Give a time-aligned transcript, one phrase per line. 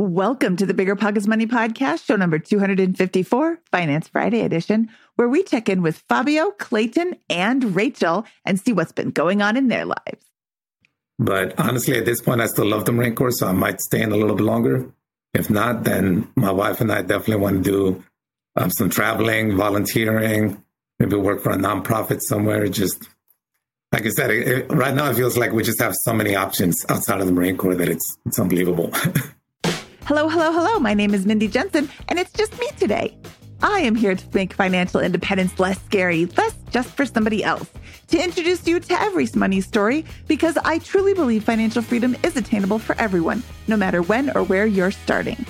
[0.00, 5.42] Welcome to the Bigger Pockets Money Podcast, show number 254, Finance Friday edition, where we
[5.42, 9.84] check in with Fabio, Clayton, and Rachel and see what's been going on in their
[9.84, 10.24] lives.
[11.18, 14.00] But honestly, at this point, I still love the Marine Corps, so I might stay
[14.00, 14.88] in a little bit longer.
[15.34, 18.04] If not, then my wife and I definitely want to do
[18.54, 20.62] um, some traveling, volunteering,
[21.00, 22.68] maybe work for a nonprofit somewhere.
[22.68, 23.08] Just
[23.90, 26.76] like I said, it, right now it feels like we just have so many options
[26.88, 28.92] outside of the Marine Corps that it's it's unbelievable.
[30.08, 30.78] hello, hello, hello.
[30.78, 33.14] My name is Mindy Jensen, and it's just me today.
[33.62, 37.68] I am here to make financial independence less scary, less just for somebody else,
[38.06, 42.78] to introduce you to every money story because I truly believe financial freedom is attainable
[42.78, 45.44] for everyone, no matter when or where you're starting.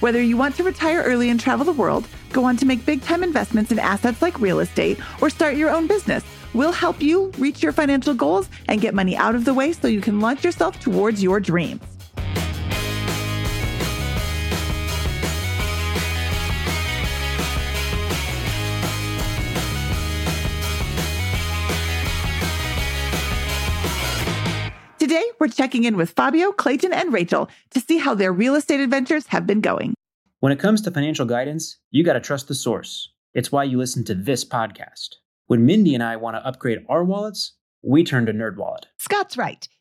[0.00, 3.00] Whether you want to retire early and travel the world, go on to make big
[3.00, 7.32] time investments in assets like real estate, or start your own business, we'll help you
[7.38, 10.44] reach your financial goals and get money out of the way so you can launch
[10.44, 11.93] yourself towards your dreams.
[25.14, 28.80] Today, we're checking in with Fabio, Clayton, and Rachel to see how their real estate
[28.80, 29.94] adventures have been going.
[30.40, 33.12] When it comes to financial guidance, you got to trust the source.
[33.32, 35.10] It's why you listen to this podcast.
[35.46, 38.86] When Mindy and I want to upgrade our wallets, we turn to NerdWallet.
[38.98, 39.68] Scott's right.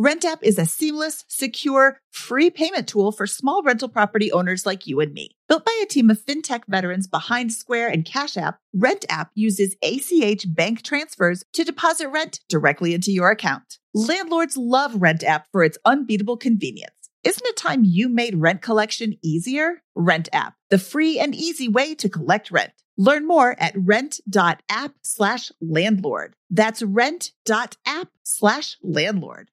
[0.00, 4.86] Rent app is a seamless, secure, free payment tool for small rental property owners like
[4.86, 5.30] you and me.
[5.48, 9.74] Built by a team of fintech veterans behind Square and Cash App, Rent app uses
[9.82, 13.78] ACH bank transfers to deposit rent directly into your account.
[13.92, 16.94] Landlords love Rent app for its unbeatable convenience.
[17.24, 19.82] Isn't it time you made rent collection easier?
[19.96, 22.70] Rent app, the free and easy way to collect rent.
[22.96, 26.36] Learn more at rent.app slash landlord.
[26.50, 29.50] That's rent.app slash landlord.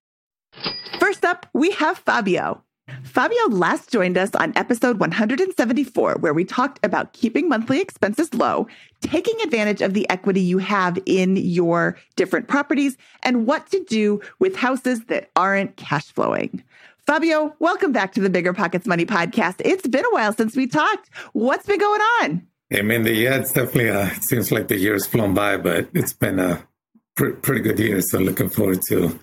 [1.00, 2.64] First up, we have Fabio.
[3.04, 8.68] Fabio last joined us on episode 174, where we talked about keeping monthly expenses low,
[9.02, 14.22] taking advantage of the equity you have in your different properties, and what to do
[14.40, 16.64] with houses that aren't cash flowing.
[17.06, 19.62] Fabio, welcome back to the Bigger Pockets Money podcast.
[19.64, 21.10] It's been a while since we talked.
[21.34, 22.48] What's been going on?
[22.74, 26.14] I mean, yeah, it's definitely, uh, it seems like the year's flown by, but it's
[26.14, 26.68] been a
[27.16, 28.02] pr- pretty good year.
[28.02, 29.20] So looking forward to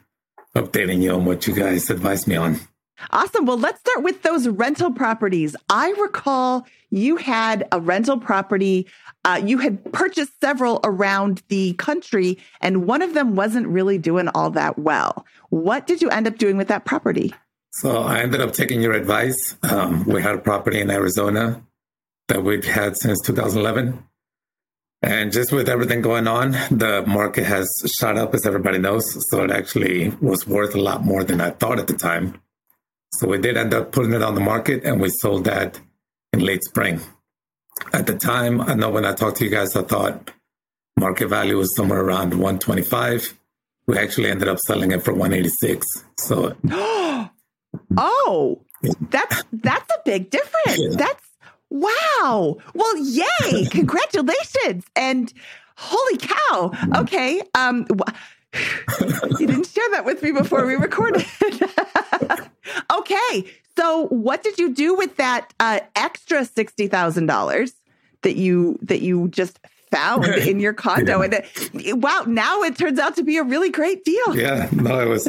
[0.55, 2.61] updating you on what you guys advised me on.
[3.11, 3.47] Awesome.
[3.47, 5.57] Well, let's start with those rental properties.
[5.69, 8.87] I recall you had a rental property.
[9.25, 14.29] Uh, you had purchased several around the country, and one of them wasn't really doing
[14.29, 15.27] all that well.
[15.51, 17.35] What did you end up doing with that property?
[17.73, 19.57] So I ended up taking your advice.
[19.63, 21.63] Um, we had a property in Arizona
[22.29, 24.03] that we'd had since 2011.
[25.03, 27.69] And just with everything going on, the market has
[27.99, 29.29] shot up, as everybody knows.
[29.31, 32.41] So it actually was worth a lot more than I thought at the time.
[33.15, 35.81] So we did end up putting it on the market and we sold that
[36.33, 37.01] in late spring.
[37.93, 40.31] At the time, I know when I talked to you guys, I thought
[40.99, 43.39] market value was somewhere around 125.
[43.87, 45.85] We actually ended up selling it for 186.
[46.19, 46.57] So
[47.97, 48.63] Oh,
[49.11, 50.79] that's that's a big difference.
[50.79, 50.97] Yeah.
[50.97, 51.25] That's
[51.73, 52.59] Wow.
[52.75, 53.65] Well, yay.
[53.71, 54.85] Congratulations.
[54.95, 55.33] And
[55.77, 56.73] holy cow.
[56.97, 57.43] Okay.
[57.55, 57.87] Um
[59.41, 61.25] you didn't share that with me before we recorded.
[62.93, 63.45] okay.
[63.77, 67.73] So what did you do with that uh, extra $60,000
[68.21, 69.59] that you that you just
[69.91, 71.41] found in your condo yeah.
[71.73, 74.37] and wow, now it turns out to be a really great deal.
[74.37, 75.29] Yeah, no, it was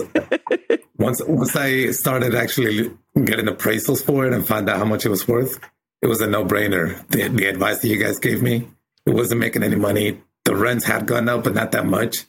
[0.97, 2.91] once once I started actually
[3.23, 5.59] getting appraisals for it and found out how much it was worth,
[6.03, 7.07] it was a no brainer.
[7.07, 8.67] The, the advice that you guys gave me,
[9.05, 10.21] it wasn't making any money.
[10.43, 12.25] The rents had gone up, but not that much.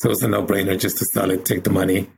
[0.00, 2.08] So it was a no brainer just to sell it, take the money.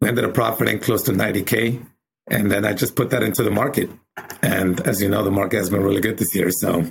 [0.00, 1.84] we ended up profiting close to 90K.
[2.28, 3.90] And then I just put that into the market.
[4.40, 6.50] And as you know, the market has been really good this year.
[6.50, 6.86] So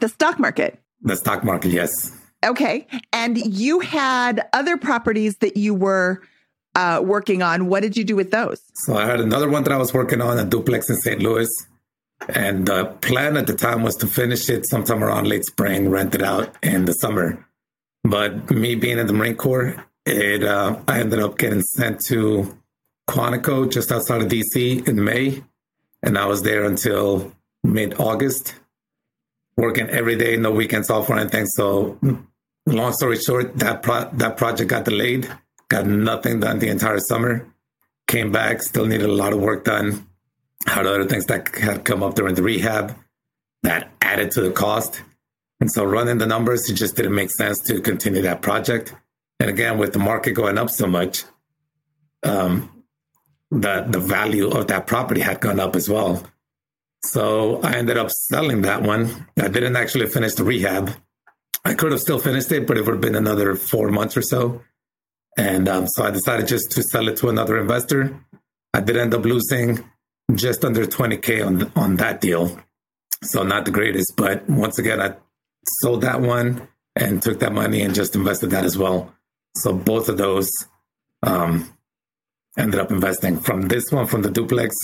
[0.00, 0.80] the stock market.
[1.02, 2.10] The stock market, yes.
[2.44, 2.88] Okay.
[3.12, 6.22] And you had other properties that you were
[6.74, 7.68] uh, working on.
[7.68, 8.60] What did you do with those?
[8.74, 11.22] So I had another one that I was working on, a duplex in St.
[11.22, 11.48] Louis.
[12.28, 16.14] And the plan at the time was to finish it sometime around late spring, rent
[16.14, 17.46] it out in the summer.
[18.04, 22.56] But me being in the Marine Corps, it uh, I ended up getting sent to
[23.08, 25.42] Quantico just outside of DC in May,
[26.02, 27.32] and I was there until
[27.64, 28.54] mid August,
[29.56, 31.46] working every day, no weekends off or anything.
[31.46, 31.98] So,
[32.66, 35.28] long story short, that pro- that project got delayed,
[35.68, 37.46] got nothing done the entire summer.
[38.06, 40.06] Came back, still needed a lot of work done.
[40.66, 42.96] Had other things that had come up during the rehab
[43.62, 45.02] that added to the cost.
[45.60, 48.94] And so running the numbers, it just didn't make sense to continue that project.
[49.40, 51.24] And again, with the market going up so much,
[52.22, 52.84] um,
[53.50, 56.22] the the value of that property had gone up as well.
[57.04, 59.26] So I ended up selling that one.
[59.38, 60.90] I didn't actually finish the rehab.
[61.64, 64.22] I could have still finished it, but it would have been another four months or
[64.22, 64.62] so.
[65.36, 68.18] And um, so I decided just to sell it to another investor.
[68.72, 69.84] I did end up losing
[70.34, 72.60] just under 20K on, on that deal.
[73.22, 75.14] So not the greatest, but once again, I
[75.80, 79.14] sold that one and took that money and just invested that as well.
[79.56, 80.50] So both of those
[81.22, 81.72] um,
[82.58, 84.74] ended up investing from this one, from the duplex.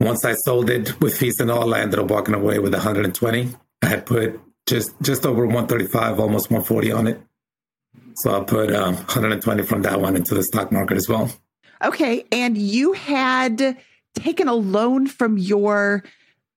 [0.00, 3.56] Once I sold it with fees and all, I ended up walking away with 120.
[3.82, 7.20] I had put just just over 135, almost 140 on it.
[8.16, 11.30] So I put um, 120 from that one into the stock market as well.
[11.82, 13.76] Okay, and you had
[14.14, 16.04] taken a loan from your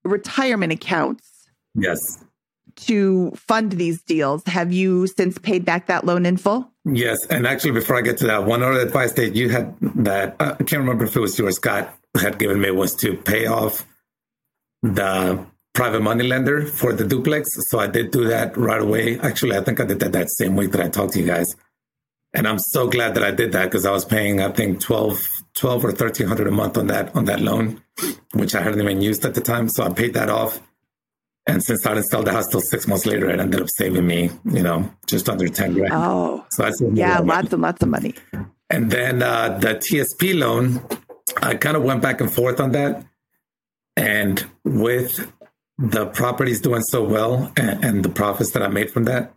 [0.04, 1.50] retirement accounts.
[1.76, 2.24] Yes.
[2.76, 4.44] To fund these deals.
[4.46, 6.72] Have you since paid back that loan in full?
[6.86, 10.36] Yes, and actually, before I get to that, one other advice that you had that
[10.40, 13.16] uh, I can't remember if it was you or Scott had given me was to
[13.16, 13.86] pay off
[14.84, 17.50] the private money lender for the duplex.
[17.70, 19.20] So I did do that right away.
[19.20, 21.48] Actually, I think I did that that same week that I talked to you guys,
[22.38, 25.20] and I'm so glad that I did that because I was paying I think 12,
[25.56, 27.82] 12 or thirteen hundred a month on that on that loan,
[28.34, 29.68] which I hadn't even used at the time.
[29.68, 30.62] So I paid that off
[31.48, 34.06] and since I didn't sell the house till six months later, it ended up saving
[34.06, 35.94] me, you know, just under 10 grand.
[35.94, 38.14] Oh, so that's yeah, lots and lots of money.
[38.70, 40.82] And then uh, the TSP loan,
[41.42, 43.06] I kind of went back and forth on that.
[43.96, 45.32] And with
[45.78, 49.34] the properties doing so well and, and the profits that I made from that,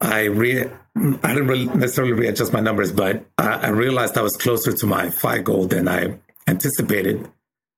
[0.00, 4.36] I re I didn't really necessarily readjust my numbers, but I, I realized I was
[4.36, 7.28] closer to my FI goal than I anticipated.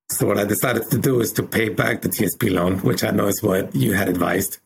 [0.09, 3.11] So what I decided to do is to pay back the TSP loan, which I
[3.11, 4.59] know is what you had advised,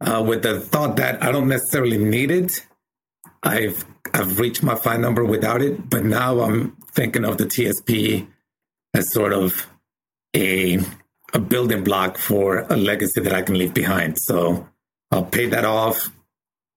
[0.00, 2.66] uh, with the thought that I don't necessarily need it.
[3.42, 8.26] I've I've reached my FI number without it, but now I'm thinking of the TSP
[8.94, 9.66] as sort of
[10.34, 10.80] a
[11.32, 14.18] a building block for a legacy that I can leave behind.
[14.18, 14.68] So
[15.10, 16.10] I'll pay that off.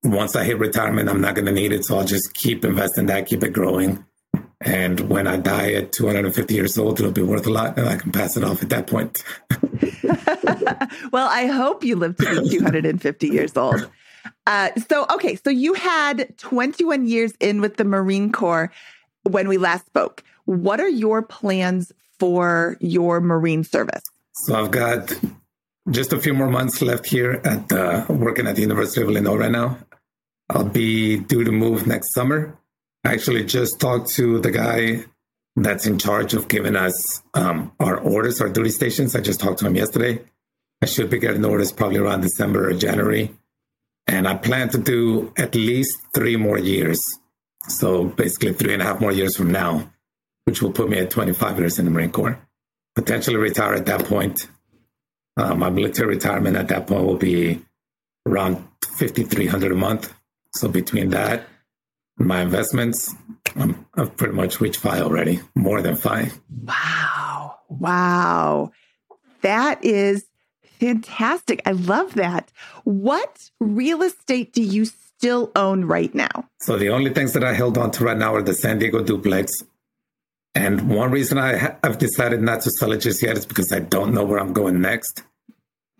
[0.03, 3.07] Once I hit retirement, I'm not going to need it, so I'll just keep investing
[3.07, 4.05] that, keep it growing
[4.61, 7.95] and when I die at 250 years old, it'll be worth a lot and I
[7.95, 9.23] can pass it off at that point.
[11.11, 13.89] well, I hope you live to be 250 years old.
[14.45, 18.71] Uh, so, okay, so you had 21 years in with the Marine Corps
[19.23, 20.23] when we last spoke.
[20.43, 24.03] What are your plans for your Marine service?
[24.33, 25.17] So, I've got
[25.89, 29.37] just a few more months left here at uh, working at the University of Illinois
[29.37, 29.77] right now.
[30.49, 32.57] I'll be due to move next summer.
[33.05, 35.05] I actually just talked to the guy
[35.55, 39.15] that's in charge of giving us um, our orders, our duty stations.
[39.15, 40.21] I just talked to him yesterday.
[40.81, 43.35] I should be getting orders probably around December or January.
[44.07, 46.99] And I plan to do at least three more years.
[47.67, 49.91] So basically, three and a half more years from now,
[50.45, 52.39] which will put me at 25 years in the Marine Corps.
[52.95, 54.47] Potentially retire at that point.
[55.37, 57.61] Uh, my military retirement at that point will be
[58.25, 58.65] around
[58.97, 60.13] 5300 a month.
[60.53, 61.47] So between that
[62.19, 63.15] my investments,
[63.55, 66.39] I'm, I've pretty much reached five already, more than five.
[66.63, 67.59] Wow.
[67.69, 68.71] Wow.
[69.41, 70.25] That is
[70.79, 71.61] fantastic.
[71.65, 72.51] I love that.
[72.83, 76.49] What real estate do you still own right now?
[76.59, 79.01] So the only things that I held on to right now are the San Diego
[79.01, 79.51] duplex.
[80.55, 83.71] And one reason I ha- I've decided not to sell it just yet is because
[83.71, 85.23] I don't know where I'm going next.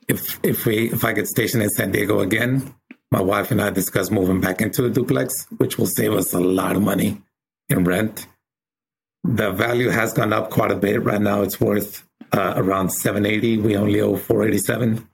[0.07, 2.73] If if we if I get stationed in San Diego again,
[3.11, 6.39] my wife and I discussed moving back into a duplex, which will save us a
[6.39, 7.21] lot of money
[7.69, 8.27] in rent.
[9.23, 11.03] The value has gone up quite a bit.
[11.03, 13.57] Right now, it's worth uh, around 780.
[13.57, 15.07] We only owe 487.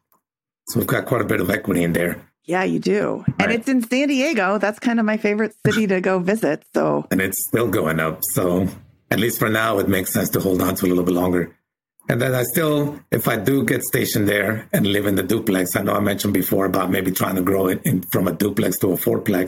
[0.68, 2.22] So we've got quite a bit of equity in there.
[2.44, 3.24] Yeah, you do.
[3.28, 3.36] Right.
[3.40, 4.58] And it's in San Diego.
[4.60, 6.64] That's kind of my favorite city to go visit.
[6.74, 8.20] So, and it's still going up.
[8.34, 8.68] So
[9.10, 11.56] at least for now, it makes sense to hold on to a little bit longer.
[12.08, 15.76] And then I still, if I do get stationed there and live in the duplex,
[15.76, 18.78] I know I mentioned before about maybe trying to grow it in, from a duplex
[18.80, 19.48] to a fourplex.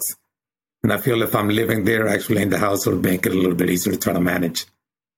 [0.83, 3.35] And I feel if I'm living there, actually in the house, it'll make it a
[3.35, 4.65] little bit easier to try to manage.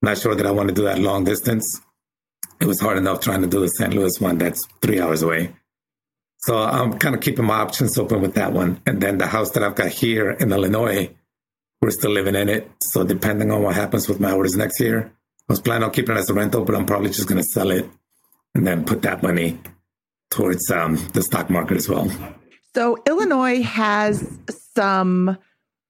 [0.02, 1.80] Not sure that I want to do that long distance.
[2.60, 3.94] It was hard enough trying to do the St.
[3.94, 5.54] Louis one that's three hours away.
[6.38, 8.80] So I'm kind of keeping my options open with that one.
[8.86, 11.10] And then the house that I've got here in Illinois,
[11.80, 12.70] we're still living in it.
[12.82, 15.12] So depending on what happens with my orders next year,
[15.50, 17.48] I was planning on keeping it as a rental, but I'm probably just going to
[17.48, 17.84] sell it
[18.54, 19.58] and then put that money
[20.30, 22.08] towards um, the stock market as well.
[22.72, 24.38] so Illinois has
[24.76, 25.36] some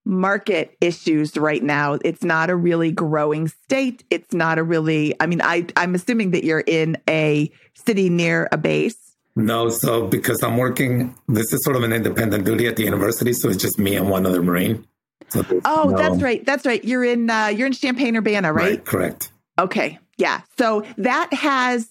[0.07, 1.99] market issues right now.
[2.03, 4.03] It's not a really growing state.
[4.09, 8.49] It's not a really, I mean, I, I'm assuming that you're in a city near
[8.53, 8.97] a base.
[9.37, 13.35] No, so because I'm working, this is sort of an independent duty at the university,
[13.35, 14.87] so it's just me and one other Marine.
[15.29, 16.43] So Oh, no- that's right.
[16.47, 16.83] That's right.
[16.83, 18.83] You're in uh, you're in Champaign Urbana, right?
[18.83, 19.31] correct.
[19.61, 19.99] Okay.
[20.17, 20.41] Yeah.
[20.59, 21.89] So that has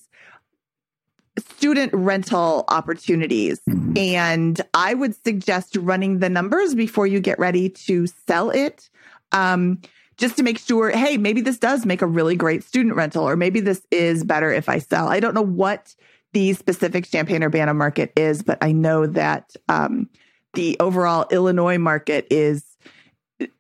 [1.38, 3.62] student rental opportunities.
[3.70, 3.98] Mhm.
[3.98, 8.90] And I would suggest running the numbers before you get ready to sell it.
[9.32, 9.80] Um,
[10.18, 13.38] just to make sure, hey, maybe this does make a really great student rental, or
[13.38, 15.08] maybe this is better if I sell.
[15.08, 15.96] I don't know what
[16.34, 20.10] the specific Champaign Urbana market is, but I know that um,
[20.56, 22.66] the overall Illinois market is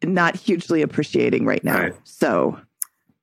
[0.04, 1.80] not hugely appreciating right now.
[1.80, 1.96] Right.
[2.04, 2.60] So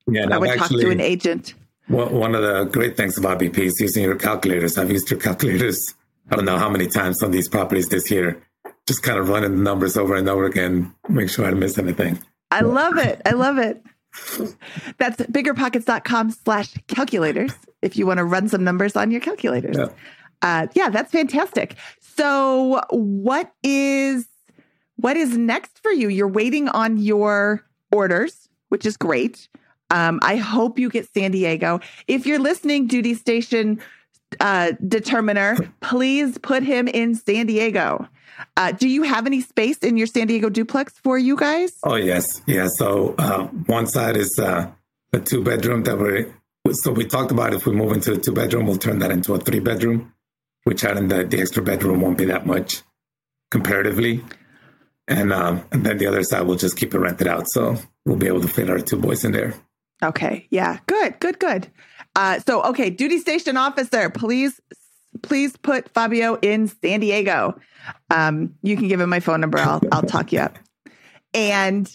[0.07, 1.55] Yeah, I would talk to an agent.
[1.89, 4.77] Well, one of the great things about BP is using your calculators.
[4.77, 5.95] I've used your calculators,
[6.31, 8.43] I don't know how many times on these properties this year,
[8.87, 11.79] just kind of running the numbers over and over again, make sure I don't miss
[11.79, 12.19] anything.
[12.51, 13.21] I love it.
[13.25, 13.83] I love it.
[14.99, 19.77] That's biggerpockets.com slash calculators if you want to run some numbers on your calculators.
[19.77, 19.89] Yeah.
[20.43, 21.77] Uh, yeah, that's fantastic.
[22.01, 24.27] So what is
[24.97, 26.09] what is next for you?
[26.09, 29.49] You're waiting on your orders, which is great.
[29.91, 31.81] Um, I hope you get San Diego.
[32.09, 33.81] If you're listening, duty station
[34.41, 38.09] uh, determiner, please put him in San Diego.
[38.57, 41.73] Uh, do you have any space in your San Diego duplex for you guys?
[41.85, 42.43] Oh, yes.
[42.47, 42.67] Yeah.
[42.77, 44.71] So uh, one side is uh,
[45.13, 46.35] a two bedroom that we're,
[46.73, 49.35] so we talked about if we move into a two bedroom, we'll turn that into
[49.35, 50.13] a three bedroom,
[50.65, 52.83] which adding the, the extra bedroom won't be that much
[53.51, 54.25] comparatively.
[55.09, 57.49] And, um, and then the other side, we'll just keep it rented out.
[57.49, 59.55] So we'll be able to fit our two boys in there.
[60.03, 60.47] Okay.
[60.51, 60.79] Yeah.
[60.87, 61.19] Good.
[61.21, 61.39] Good.
[61.39, 61.69] Good.
[62.15, 64.61] Uh, so, okay, duty station officer, please,
[65.23, 67.59] please put Fabio in San Diego.
[68.11, 69.59] Um, you can give him my phone number.
[69.59, 70.59] I'll I'll talk you up.
[71.35, 71.91] And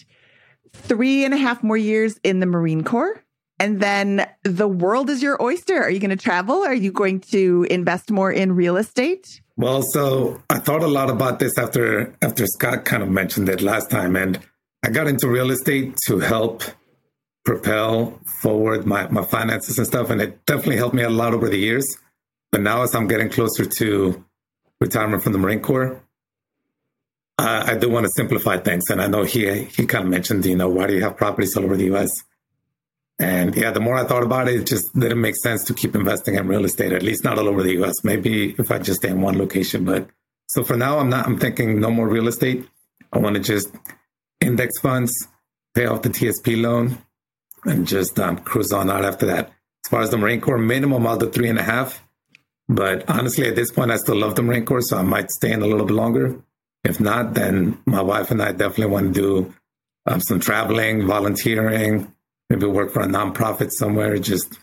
[0.72, 3.22] three and a half more years in the Marine Corps,
[3.58, 5.82] and then the world is your oyster.
[5.82, 6.62] Are you going to travel?
[6.62, 9.40] Are you going to invest more in real estate?
[9.56, 13.60] Well, so I thought a lot about this after after Scott kind of mentioned it
[13.60, 14.38] last time, and
[14.84, 16.62] I got into real estate to help
[17.44, 21.48] propel forward my, my finances and stuff, and it definitely helped me a lot over
[21.48, 21.96] the years.
[22.50, 24.24] But now, as I'm getting closer to
[24.80, 26.02] retirement from the Marine Corps,
[27.38, 28.84] I, I do want to simplify things.
[28.90, 31.56] And I know he he kind of mentioned, you know, why do you have properties
[31.56, 32.10] all over the U.S.
[33.18, 35.94] And yeah, the more I thought about it, it just didn't make sense to keep
[35.94, 37.94] investing in real estate, at least not all over the US.
[38.04, 39.84] Maybe if I just stay in one location.
[39.84, 40.08] But
[40.48, 42.66] so for now, I'm not, I'm thinking no more real estate.
[43.12, 43.70] I want to just
[44.40, 45.12] index funds,
[45.74, 46.98] pay off the TSP loan,
[47.64, 49.46] and just um, cruise on out after that.
[49.84, 52.02] As far as the Marine Corps, minimum, I'll do three and a half.
[52.68, 55.52] But honestly, at this point, I still love the Marine Corps, so I might stay
[55.52, 56.36] in a little bit longer.
[56.84, 59.54] If not, then my wife and I definitely want to do
[60.06, 62.12] um, some traveling, volunteering,
[62.50, 64.18] maybe work for a nonprofit somewhere.
[64.18, 64.58] Just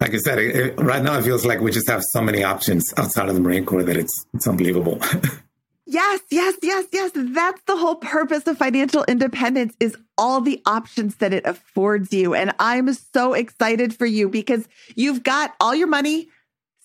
[0.00, 2.92] like I said, it- right now it feels like we just have so many options
[2.96, 4.98] outside of the Marine Corps that it's it's unbelievable.
[5.90, 7.10] Yes, yes, yes, yes.
[7.16, 12.32] That's the whole purpose of financial independence is all the options that it affords you.
[12.32, 16.28] And I'm so excited for you because you've got all your money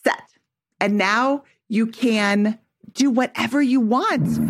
[0.04, 0.24] set.
[0.82, 2.58] And now you can
[2.94, 4.24] do whatever you want.
[4.24, 4.50] Mm-hmm.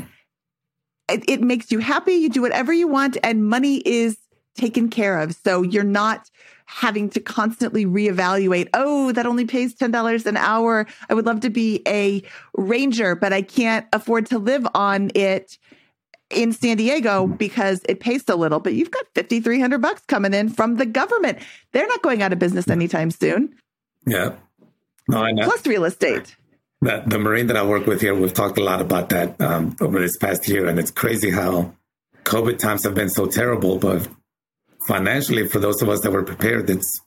[1.09, 2.13] It, it makes you happy.
[2.13, 4.17] You do whatever you want and money is
[4.55, 5.35] taken care of.
[5.35, 6.29] So you're not
[6.65, 10.86] having to constantly reevaluate, oh, that only pays $10 an hour.
[11.10, 12.24] I would love to be a
[12.57, 15.57] ranger, but I can't afford to live on it
[16.29, 18.60] in San Diego because it pays so little.
[18.60, 21.39] But you've got 5,300 bucks coming in from the government.
[21.72, 23.55] They're not going out of business anytime soon.
[24.05, 24.36] yeah.
[25.07, 25.43] No, I know.
[25.43, 26.36] Plus real estate.
[26.81, 29.75] The, the Marine that I work with here, we've talked a lot about that um,
[29.79, 31.74] over this past year, and it's crazy how
[32.24, 33.77] COVID times have been so terrible.
[33.77, 34.07] But
[34.88, 37.01] financially, for those of us that were prepared, it's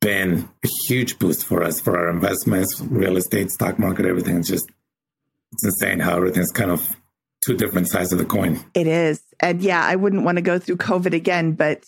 [0.00, 4.38] been a huge boost for us for our investments, real estate, stock market, everything.
[4.38, 4.70] It's just
[5.52, 6.96] it's insane how everything's kind of
[7.44, 8.60] two different sides of the coin.
[8.74, 9.22] It is.
[9.40, 11.84] And yeah, I wouldn't want to go through COVID again, but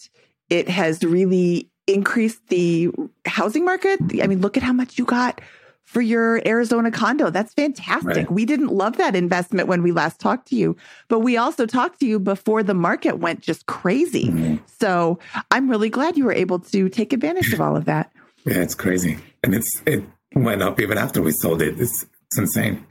[0.49, 2.91] it has really increased the
[3.27, 4.01] housing market.
[4.23, 5.41] I mean, look at how much you got
[5.87, 7.31] for your Arizona condo.
[7.31, 8.17] That's fantastic.
[8.17, 8.31] Right.
[8.31, 10.77] We didn't love that investment when we last talked to you,
[11.09, 14.27] but we also talked to you before the market went just crazy.
[14.27, 14.57] Mm-hmm.
[14.67, 15.19] So
[15.51, 18.13] I'm really glad you were able to take advantage of all of that.
[18.45, 19.19] Yeah, it's crazy.
[19.43, 21.81] And it's it went up even after we sold it.
[21.81, 22.85] It's it's insane.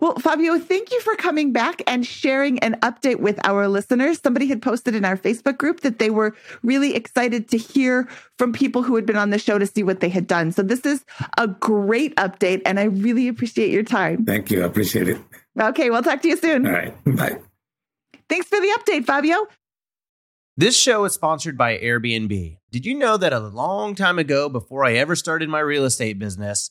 [0.00, 4.20] Well, Fabio, thank you for coming back and sharing an update with our listeners.
[4.22, 8.52] Somebody had posted in our Facebook group that they were really excited to hear from
[8.52, 10.52] people who had been on the show to see what they had done.
[10.52, 11.04] So this is
[11.38, 14.24] a great update, and I really appreciate your time.
[14.24, 14.62] Thank you.
[14.62, 15.18] I appreciate it.
[15.60, 16.66] Okay, we'll talk to you soon.
[16.66, 16.94] All right.
[17.04, 17.38] Bye.
[18.28, 19.46] Thanks for the update, Fabio.
[20.58, 22.58] This show is sponsored by Airbnb.
[22.70, 26.18] Did you know that a long time ago, before I ever started my real estate
[26.18, 26.70] business,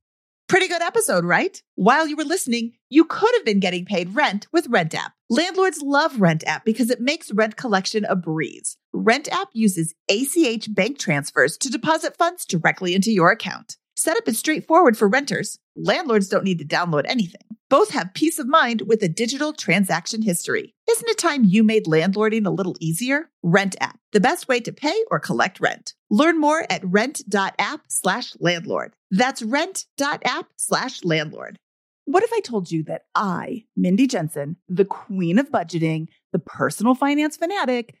[0.51, 1.63] Pretty good episode, right?
[1.75, 5.13] While you were listening, you could have been getting paid rent with Rent App.
[5.29, 8.75] Landlords love Rent App because it makes rent collection a breeze.
[8.91, 13.77] Rent App uses ACH bank transfers to deposit funds directly into your account.
[13.95, 15.57] Setup is straightforward for renters.
[15.77, 17.55] Landlords don't need to download anything.
[17.71, 20.75] Both have peace of mind with a digital transaction history.
[20.91, 23.29] Isn't it time you made landlording a little easier?
[23.43, 25.93] Rent app, the best way to pay or collect rent.
[26.09, 28.93] Learn more at rent.app slash landlord.
[29.09, 31.59] That's rent.app slash landlord.
[32.03, 36.93] What if I told you that I, Mindy Jensen, the queen of budgeting, the personal
[36.93, 38.00] finance fanatic,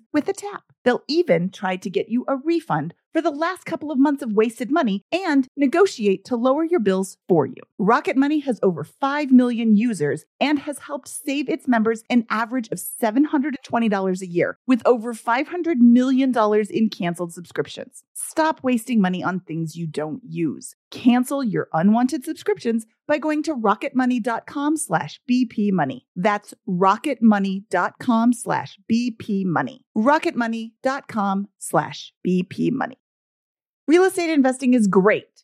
[0.13, 0.63] with a tap.
[0.83, 4.33] They'll even try to get you a refund for the last couple of months of
[4.33, 7.61] wasted money and negotiate to lower your bills for you.
[7.77, 12.69] Rocket Money has over 5 million users and has helped save its members an average
[12.71, 16.33] of $720 a year with over $500 million
[16.69, 18.03] in canceled subscriptions.
[18.27, 20.75] Stop wasting money on things you don't use.
[20.91, 26.01] Cancel your unwanted subscriptions by going to rocketmoney.com slash bpmoney.
[26.15, 29.79] That's rocketmoney.com slash bpmoney.
[29.97, 32.95] rocketmoney.com slash bpmoney.
[33.87, 35.30] Real estate investing is great,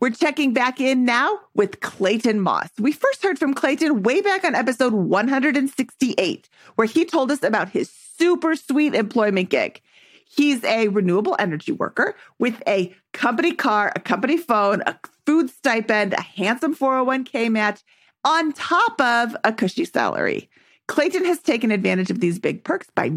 [0.00, 2.70] We're checking back in now with Clayton Moss.
[2.78, 7.68] We first heard from Clayton way back on episode 168, where he told us about
[7.68, 9.82] his super sweet employment gig.
[10.24, 16.14] He's a renewable energy worker with a company car, a company phone, a food stipend,
[16.14, 17.82] a handsome 401k match,
[18.24, 20.48] on top of a cushy salary.
[20.88, 23.10] Clayton has taken advantage of these big perks by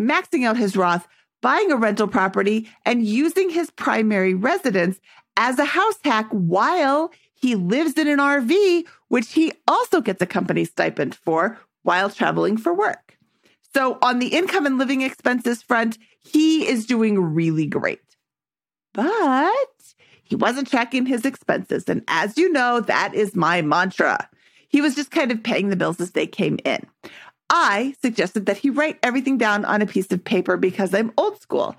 [0.00, 1.06] maxing out his Roth,
[1.42, 4.98] buying a rental property, and using his primary residence
[5.36, 10.26] as a house hack while he lives in an RV, which he also gets a
[10.26, 13.18] company stipend for while traveling for work.
[13.74, 18.00] So, on the income and living expenses front, he is doing really great.
[18.92, 19.52] But
[20.22, 21.84] he wasn't tracking his expenses.
[21.88, 24.28] And as you know, that is my mantra.
[24.68, 26.86] He was just kind of paying the bills as they came in.
[27.50, 31.40] I suggested that he write everything down on a piece of paper because I'm old
[31.40, 31.76] school.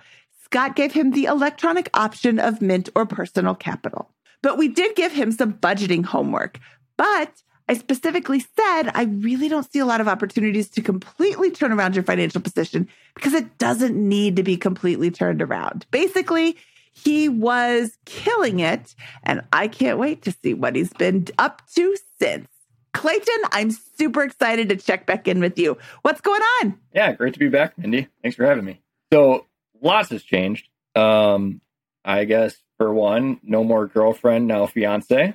[0.55, 4.09] Scott gave him the electronic option of Mint or Personal Capital.
[4.41, 6.61] But we did give him some budgeting homework.
[6.95, 11.73] But I specifically said I really don't see a lot of opportunities to completely turn
[11.73, 15.85] around your financial position because it doesn't need to be completely turned around.
[15.91, 16.55] Basically,
[16.93, 21.97] he was killing it, and I can't wait to see what he's been up to
[22.17, 22.47] since.
[22.93, 25.77] Clayton, I'm super excited to check back in with you.
[26.03, 26.79] What's going on?
[26.93, 28.07] Yeah, great to be back, Mindy.
[28.21, 28.79] Thanks for having me.
[29.11, 29.47] So,
[29.81, 30.67] lots has changed.
[30.95, 31.61] Um,
[32.03, 35.33] I guess for one, no more girlfriend, now fiance.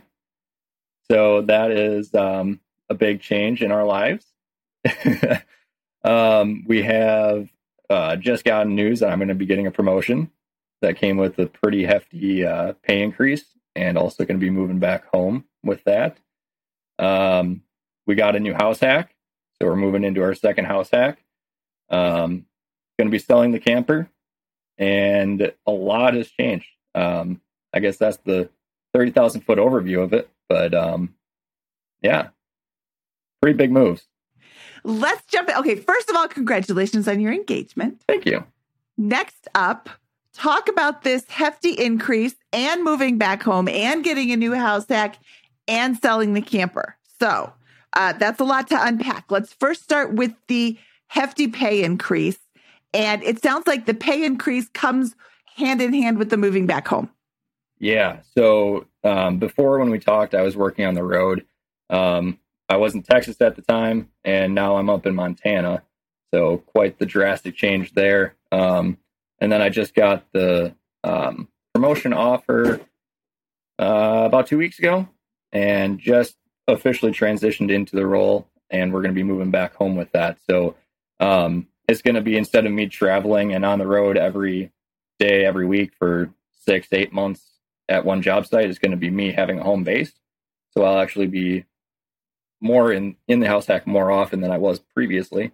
[1.11, 4.26] So that is um, a big change in our lives.
[6.05, 7.48] um, we have
[7.88, 10.31] uh, just gotten news that I'm going to be getting a promotion
[10.83, 14.79] that came with a pretty hefty uh, pay increase and also going to be moving
[14.79, 16.18] back home with that.
[16.98, 17.62] Um,
[18.07, 19.14] we got a new house hack.
[19.61, 21.22] So we're moving into our second house hack.
[21.90, 22.46] Um,
[22.98, 24.09] going to be selling the camper
[24.80, 26.66] and a lot has changed.
[26.94, 27.40] Um,
[27.72, 28.48] I guess that's the
[28.94, 30.28] 30,000 foot overview of it.
[30.48, 31.14] But um,
[32.02, 32.30] yeah,
[33.40, 34.06] pretty big moves.
[34.82, 35.56] Let's jump in.
[35.56, 38.02] Okay, first of all, congratulations on your engagement.
[38.08, 38.44] Thank you.
[38.96, 39.90] Next up,
[40.32, 45.18] talk about this hefty increase and moving back home and getting a new house hack
[45.68, 46.96] and selling the camper.
[47.20, 47.52] So
[47.92, 49.30] uh, that's a lot to unpack.
[49.30, 52.38] Let's first start with the hefty pay increase.
[52.92, 55.14] And it sounds like the pay increase comes
[55.57, 57.11] hand in hand with the moving back home.
[57.79, 58.20] Yeah.
[58.37, 61.46] So um, before when we talked, I was working on the road.
[61.88, 65.83] Um, I was in Texas at the time, and now I'm up in Montana.
[66.33, 68.37] So quite the drastic change there.
[68.53, 68.98] Um,
[69.40, 72.81] and then I just got the um, promotion offer
[73.81, 75.09] uh, about two weeks ago,
[75.50, 76.37] and just
[76.68, 78.46] officially transitioned into the role.
[78.68, 80.38] And we're going to be moving back home with that.
[80.48, 80.76] So
[81.18, 84.70] um, it's going to be instead of me traveling and on the road every
[85.18, 86.33] day, every week for
[86.64, 87.42] six, eight months
[87.88, 90.12] at one job site, it's going to be me having a home base.
[90.70, 91.64] So I'll actually be
[92.61, 95.50] more in in the house hack more often than I was previously.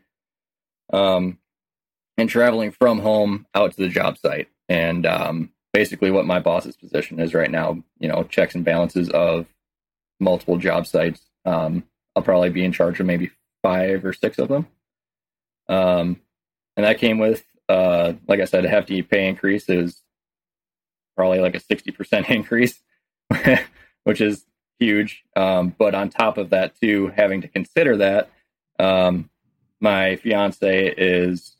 [0.93, 1.39] Um,
[2.19, 6.77] and traveling from home out to the job site, and um, basically what my boss's
[6.77, 7.83] position is right now.
[7.99, 9.47] You know, checks and balances of
[10.21, 11.23] multiple job sites.
[11.47, 13.31] Um, I'll probably be in charge of maybe
[13.63, 14.67] five or six of them.
[15.69, 16.21] Um,
[16.77, 20.03] and that came with, uh, like I said, a hefty pay increase is
[21.17, 22.81] probably like a 60% increase,
[24.05, 24.45] which is
[24.79, 25.25] huge.
[25.35, 28.31] Um, but on top of that, too, having to consider that,
[28.79, 29.31] um,
[29.81, 31.57] my fiance is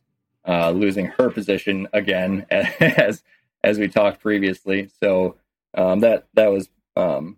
[0.47, 3.23] uh, losing her position again, as
[3.65, 4.91] as we talked previously.
[5.03, 5.37] So
[5.75, 7.37] um, that that was um,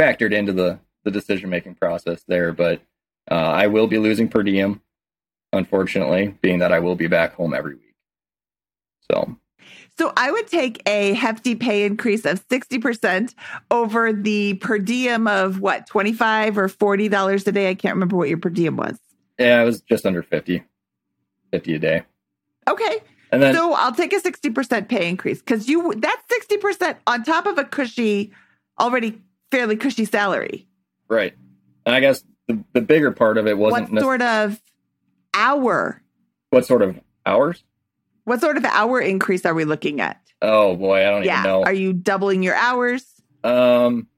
[0.00, 2.52] factored into the the decision making process there.
[2.52, 2.82] But
[3.30, 4.80] uh, I will be losing per diem,
[5.52, 7.94] unfortunately, being that I will be back home every week.
[9.10, 9.36] So
[9.98, 13.34] so I would take a hefty pay increase of 60%
[13.70, 17.68] over the per diem of what, 25 or $40 a day?
[17.68, 18.98] I can't remember what your per diem was.
[19.38, 20.62] Yeah, it was just under 50.
[21.52, 22.02] 50 a day.
[22.68, 23.00] Okay.
[23.30, 27.46] And then, so I'll take a 60% pay increase because you that's 60% on top
[27.46, 28.32] of a cushy,
[28.78, 30.66] already fairly cushy salary.
[31.08, 31.34] Right.
[31.86, 34.60] And I guess the, the bigger part of it wasn't what sort of
[35.34, 36.02] hour.
[36.50, 37.64] What sort of hours?
[38.24, 40.20] What sort of hour increase are we looking at?
[40.40, 41.40] Oh boy, I don't yeah.
[41.40, 41.64] even know.
[41.64, 43.04] Are you doubling your hours?
[43.44, 44.08] Um,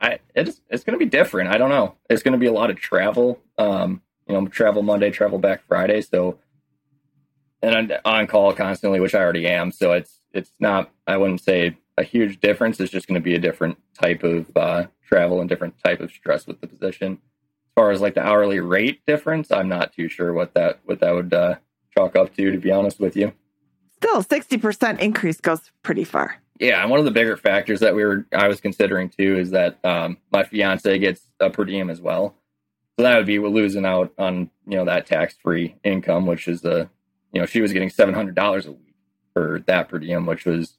[0.00, 1.50] I it's it's going to be different.
[1.50, 1.94] I don't know.
[2.10, 3.40] It's going to be a lot of travel.
[3.58, 6.00] Um, you know, travel Monday, travel back Friday.
[6.00, 6.38] So,
[7.62, 9.72] and I'm on call constantly, which I already am.
[9.72, 10.90] So it's it's not.
[11.06, 12.80] I wouldn't say a huge difference.
[12.80, 16.10] It's just going to be a different type of uh, travel and different type of
[16.10, 17.18] stress with the position.
[17.72, 21.00] As far as like the hourly rate difference, I'm not too sure what that what
[21.00, 21.54] that would uh,
[21.96, 23.32] chalk up to, to be honest with you.
[23.96, 26.36] Still, 60% increase goes pretty far.
[26.58, 29.50] Yeah, and one of the bigger factors that we were I was considering too is
[29.52, 32.34] that um, my fiance gets a per diem as well,
[32.98, 36.48] so that would be we're losing out on you know that tax free income, which
[36.48, 36.90] is the
[37.32, 38.94] you know she was getting seven hundred dollars a week
[39.32, 40.76] for that per diem, which was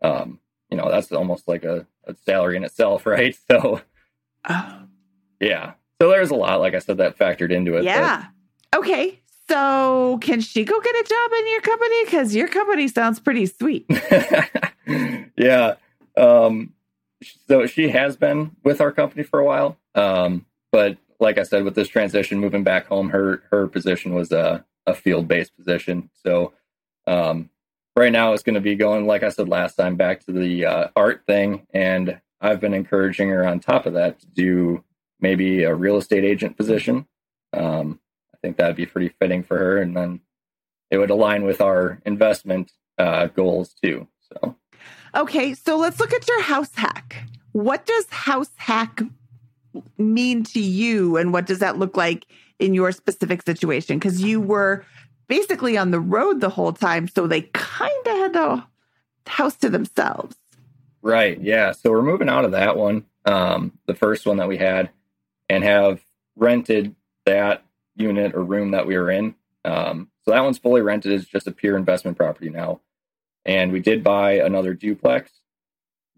[0.00, 3.36] um, you know that's almost like a, a salary in itself, right?
[3.50, 3.82] So
[4.48, 4.82] Oh.
[5.38, 7.84] yeah, so there's a lot, like I said, that factored into it.
[7.84, 8.26] Yeah.
[8.74, 9.20] Okay.
[9.48, 12.04] So can she go get a job in your company?
[12.04, 13.84] Because your company sounds pretty sweet.
[15.36, 15.74] yeah.
[16.16, 16.72] Um,
[17.48, 19.76] so she has been with our company for a while.
[19.94, 24.32] Um, but like I said, with this transition, moving back home, her her position was
[24.32, 26.10] a, a field based position.
[26.24, 26.54] So
[27.06, 27.50] um,
[27.96, 30.64] right now it's going to be going, like I said last time, back to the
[30.64, 31.66] uh, art thing.
[31.74, 34.84] And I've been encouraging her on top of that to do
[35.20, 37.06] maybe a real estate agent position.
[37.52, 38.00] Um,
[38.34, 40.20] I think that'd be pretty fitting for her, and then
[40.90, 44.08] it would align with our investment uh, goals too.
[44.32, 44.56] So.
[45.14, 45.54] Okay.
[45.54, 47.24] So let's look at your house hack.
[47.52, 49.02] What does house hack
[49.98, 51.16] mean to you?
[51.16, 52.26] And what does that look like
[52.58, 53.98] in your specific situation?
[53.98, 54.84] Because you were
[55.28, 57.08] basically on the road the whole time.
[57.08, 58.64] So they kind of had the
[59.26, 60.36] house to themselves.
[61.02, 61.40] Right.
[61.40, 61.72] Yeah.
[61.72, 64.90] So we're moving out of that one, um, the first one that we had,
[65.50, 66.00] and have
[66.36, 66.94] rented
[67.26, 67.64] that
[67.96, 69.34] unit or room that we were in.
[69.64, 72.80] Um, so that one's fully rented as just a pure investment property now.
[73.44, 75.32] And we did buy another duplex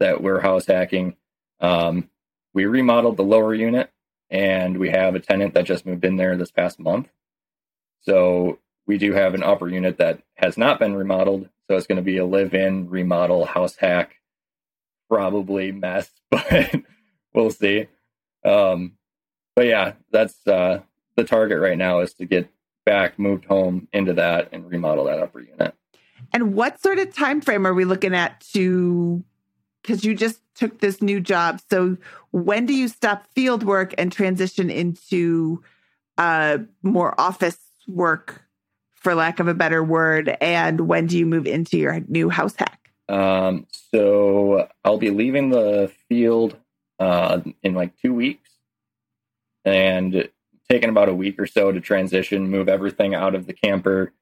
[0.00, 1.16] that we're house hacking.
[1.60, 2.10] Um,
[2.52, 3.90] we remodeled the lower unit
[4.28, 7.08] and we have a tenant that just moved in there this past month.
[8.02, 11.48] So we do have an upper unit that has not been remodeled.
[11.68, 14.16] So it's going to be a live in, remodel, house hack,
[15.08, 16.74] probably mess, but
[17.32, 17.86] we'll see.
[18.44, 18.98] Um,
[19.54, 20.80] but yeah, that's uh,
[21.16, 22.48] the target right now is to get
[22.84, 25.74] back moved home into that and remodel that upper unit.
[26.32, 29.22] And what sort of time frame are we looking at to
[29.82, 31.60] because you just took this new job.
[31.70, 31.96] So
[32.30, 35.62] when do you stop field work and transition into
[36.18, 38.42] uh more office work
[38.94, 42.54] for lack of a better word and when do you move into your new house
[42.56, 42.90] hack?
[43.08, 46.56] Um, so I'll be leaving the field
[46.98, 48.51] uh, in like two weeks
[49.64, 50.28] and
[50.70, 54.12] taking about a week or so to transition, move everything out of the camper,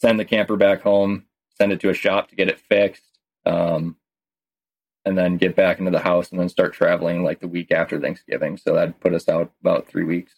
[0.00, 1.24] send the camper back home,
[1.56, 3.96] send it to a shop to get it fixed, um,
[5.04, 8.00] and then get back into the house and then start traveling like the week after
[8.00, 8.56] Thanksgiving.
[8.56, 10.32] So that'd put us out about three weeks.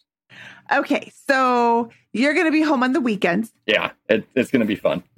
[0.72, 3.52] Okay, so you're going to be home on the weekends.
[3.66, 5.04] Yeah, it, it's going to be fun.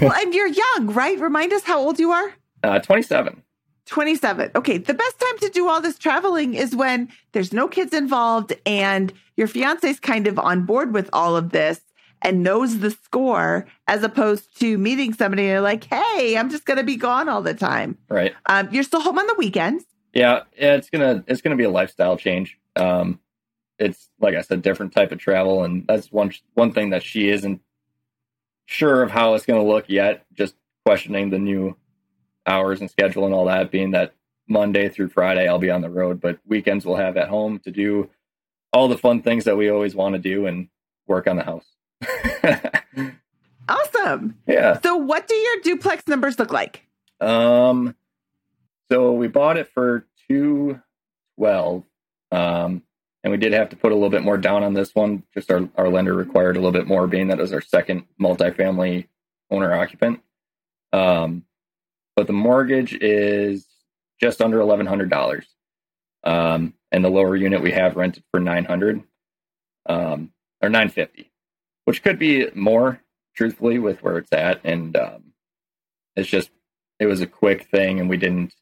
[0.00, 1.18] well, and you're young, right?
[1.20, 2.32] Remind us how old you are.
[2.62, 3.42] Uh, 27.
[3.86, 4.50] 27.
[4.54, 4.78] Okay.
[4.78, 9.12] The best time to do all this traveling is when there's no kids involved and
[9.36, 11.80] your fiance's kind of on board with all of this
[12.22, 16.64] and knows the score as opposed to meeting somebody and you're like, hey, I'm just
[16.64, 17.98] going to be gone all the time.
[18.08, 18.34] Right.
[18.46, 19.84] Um, you're still home on the weekends.
[20.16, 22.58] Yeah, yeah, it's gonna it's gonna be a lifestyle change.
[22.74, 23.20] Um,
[23.78, 27.28] it's like I said, different type of travel, and that's one one thing that she
[27.28, 27.60] isn't
[28.64, 30.24] sure of how it's gonna look yet.
[30.32, 30.54] Just
[30.86, 31.76] questioning the new
[32.46, 34.14] hours and schedule and all that, being that
[34.48, 37.70] Monday through Friday I'll be on the road, but weekends we'll have at home to
[37.70, 38.10] do
[38.72, 40.68] all the fun things that we always want to do and
[41.06, 41.66] work on the house.
[43.68, 44.36] Awesome.
[44.46, 44.80] yeah.
[44.80, 46.86] So, what do your duplex numbers look like?
[47.20, 47.96] Um,
[48.88, 50.80] so we bought it for two
[51.36, 51.82] twelve,
[52.30, 52.82] um,
[53.24, 55.24] and we did have to put a little bit more down on this one.
[55.34, 58.04] Just our our lender required a little bit more, being that it was our second
[58.20, 59.08] multifamily
[59.50, 60.20] owner occupant.
[60.92, 61.44] Um,
[62.16, 63.66] but the mortgage is
[64.20, 65.46] just under eleven hundred dollars,
[66.24, 69.02] um, and the lower unit we have rented for nine hundred,
[69.86, 71.30] um, or nine fifty,
[71.84, 73.00] which could be more,
[73.34, 75.32] truthfully, with where it's at, and um,
[76.16, 76.50] it's just
[76.98, 78.54] it was a quick thing and we didn't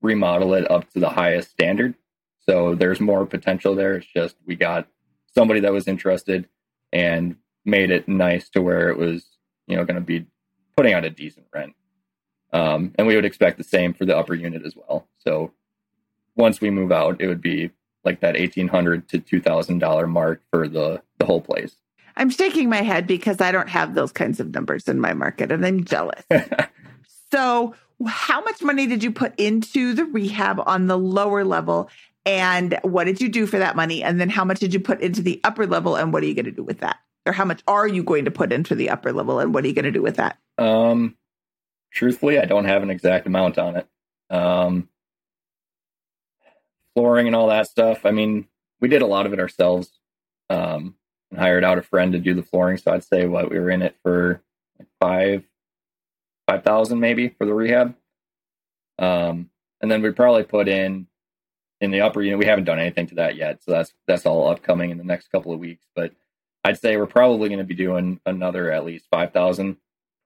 [0.00, 1.94] remodel it up to the highest standard.
[2.38, 3.94] So there's more potential there.
[3.94, 4.88] It's just we got
[5.34, 6.48] somebody that was interested
[6.92, 9.24] and made it nice to where it was,
[9.66, 10.26] you know, going to be
[10.76, 11.74] putting out a decent rent.
[12.52, 15.06] Um, and we would expect the same for the upper unit as well.
[15.18, 15.52] So
[16.36, 17.70] once we move out, it would be
[18.04, 21.76] like that eighteen hundred to two thousand dollar mark for the the whole place.
[22.16, 25.50] I'm shaking my head because I don't have those kinds of numbers in my market
[25.50, 26.22] and I'm jealous.
[27.32, 27.74] So,
[28.06, 31.88] how much money did you put into the rehab on the lower level?
[32.26, 34.02] And what did you do for that money?
[34.02, 35.96] And then how much did you put into the upper level?
[35.96, 36.98] And what are you going to do with that?
[37.24, 39.38] Or how much are you going to put into the upper level?
[39.38, 40.36] And what are you going to do with that?
[40.58, 41.16] Um,
[41.92, 43.86] truthfully, I don't have an exact amount on it.
[44.30, 44.88] Um,
[46.94, 48.04] flooring and all that stuff.
[48.04, 48.46] I mean,
[48.80, 49.90] we did a lot of it ourselves.
[50.50, 50.96] Um,
[51.32, 52.76] and hired out a friend to do the flooring.
[52.76, 54.42] So I'd say what we were in it for
[54.78, 55.44] like five,
[56.48, 57.96] five thousand maybe for the rehab.
[58.98, 59.50] Um,
[59.80, 61.06] and then we probably put in
[61.80, 62.38] in the upper unit.
[62.38, 65.32] We haven't done anything to that yet, so that's that's all upcoming in the next
[65.32, 65.86] couple of weeks.
[65.96, 66.12] But
[66.64, 69.78] I'd say we're probably going to be doing another at least five thousand,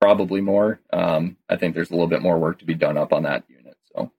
[0.06, 0.78] probably more.
[0.92, 3.42] Um, I think there's a little bit more work to be done up on that
[3.48, 4.12] unit, so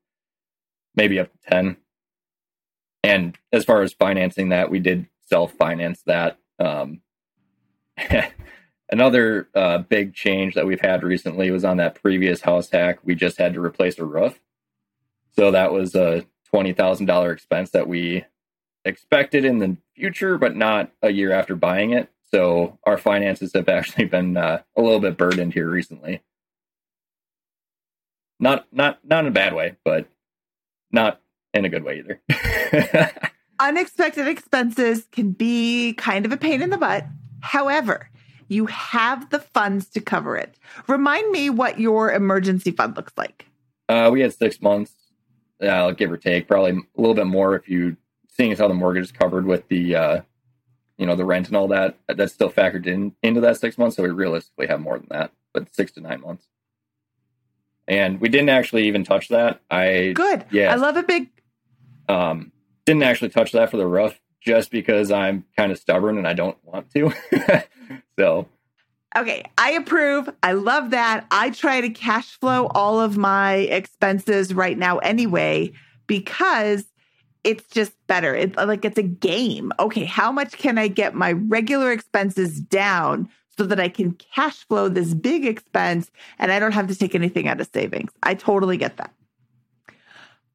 [0.97, 1.78] maybe up to ten.
[3.04, 6.39] And as far as financing that, we did self finance that.
[6.60, 7.00] Um,
[8.91, 13.00] another uh, big change that we've had recently was on that previous house hack.
[13.06, 14.41] We just had to replace a roof,
[15.38, 18.26] so that was a twenty thousand dollar expense that we
[18.84, 22.10] expected in the future, but not a year after buying it.
[22.34, 26.22] So our finances have actually been uh, a little bit burdened here recently.
[28.40, 30.08] Not not not in a bad way, but
[30.92, 31.22] not
[31.54, 33.12] in a good way either.
[33.60, 37.06] Unexpected expenses can be kind of a pain in the butt.
[37.42, 38.12] However,
[38.48, 40.58] you have the funds to cover it.
[40.88, 43.46] Remind me what your emergency fund looks like.
[43.90, 44.94] Uh, we had six months,
[45.62, 47.98] uh, give or take, probably a little bit more if you
[48.30, 50.22] seeing as how the mortgage is covered with the uh,
[50.97, 51.97] you know the rent and all that.
[52.07, 55.31] That's still factored in into that six months, so we realistically have more than that,
[55.53, 56.47] but six to nine months.
[57.88, 59.62] And we didn't actually even touch that.
[59.71, 60.45] I good.
[60.51, 61.29] Yeah, I love a big.
[62.10, 62.51] Um,
[62.86, 66.33] didn't actually touch that for the roof just because I'm kind of stubborn and I
[66.33, 67.13] don't want to.
[68.19, 68.47] so
[69.15, 70.29] Okay, I approve.
[70.43, 71.25] I love that.
[71.31, 75.71] I try to cash flow all of my expenses right now anyway
[76.05, 76.86] because
[77.47, 78.36] it's just better.
[78.36, 79.71] It's like it's a game.
[79.79, 84.67] Okay, how much can I get my regular expenses down so that I can cash
[84.67, 88.12] flow this big expense and I don't have to take anything out of savings?
[88.21, 89.13] I totally get that.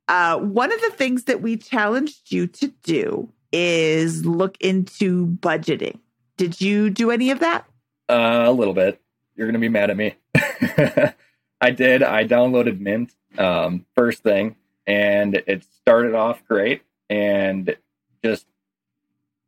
[0.07, 5.99] Uh, one of the things that we challenged you to do is look into budgeting.
[6.37, 7.65] Did you do any of that?
[8.11, 9.01] Uh, a little bit.
[9.35, 10.15] You're going to be mad at me.
[11.63, 12.03] I did.
[12.03, 16.83] I downloaded Mint um, first thing, and it started off great.
[17.09, 17.77] And
[18.25, 18.47] just,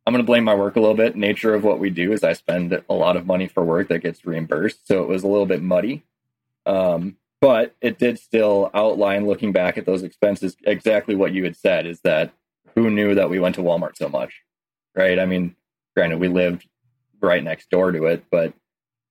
[0.06, 1.16] I'm going to blame my work a little bit.
[1.16, 4.00] Nature of what we do is I spend a lot of money for work that
[4.00, 6.02] gets reimbursed, so it was a little bit muddy.
[6.66, 11.56] Um, but it did still outline, looking back at those expenses, exactly what you had
[11.56, 12.32] said: is that
[12.74, 14.42] who knew that we went to Walmart so much,
[14.94, 15.18] right?
[15.18, 15.54] I mean,
[15.94, 16.66] granted, we lived
[17.20, 18.54] right next door to it, but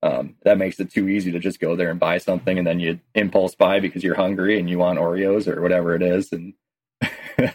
[0.04, 2.78] um, that makes it too easy to just go there and buy something and then
[2.78, 6.30] you impulse buy because you're hungry and you want Oreos or whatever it is.
[6.30, 6.52] And,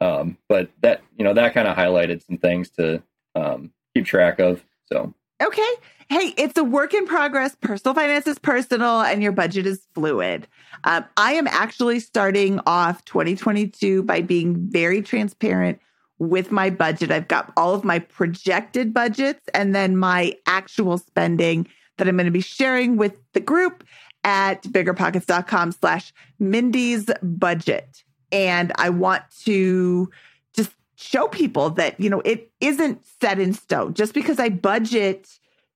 [0.00, 3.00] um, but that, you know, that kind of highlighted some things to
[3.36, 4.64] um, keep track of.
[4.86, 5.72] So, okay.
[6.08, 7.54] Hey, it's a work in progress.
[7.60, 10.48] Personal finance is personal and your budget is fluid.
[10.82, 15.78] Um, I am actually starting off 2022 by being very transparent
[16.18, 17.10] with my budget.
[17.10, 22.26] I've got all of my projected budgets and then my actual spending that I'm going
[22.26, 23.84] to be sharing with the group
[24.24, 28.02] at biggerpockets.com slash Mindy's budget.
[28.32, 30.10] And I want to
[30.54, 33.94] just show people that, you know, it isn't set in stone.
[33.94, 35.28] Just because I budget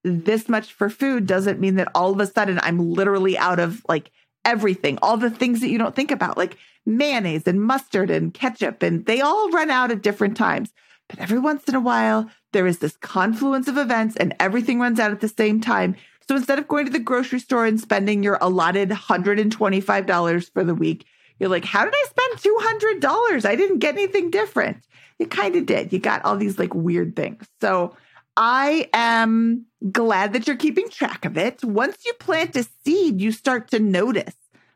[0.05, 3.83] this much for food doesn't mean that all of a sudden I'm literally out of
[3.89, 4.11] like
[4.45, 6.37] everything, all the things that you don't think about.
[6.37, 10.73] Like mayonnaise and mustard and ketchup, and they all run out at different times.
[11.09, 14.99] But every once in a while, there is this confluence of events and everything runs
[14.99, 15.95] out at the same time.
[16.29, 20.75] So instead of going to the grocery store and spending your allotted $125 for the
[20.75, 21.05] week,
[21.39, 23.45] you're like, how did I spend $200?
[23.45, 24.87] I didn't get anything different.
[25.19, 25.93] You kind of did.
[25.93, 27.47] You got all these like weird things.
[27.61, 27.97] So
[28.37, 31.63] I am glad that you're keeping track of it.
[31.63, 34.35] Once you plant a seed, you start to notice,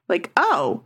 [0.08, 0.84] like, oh,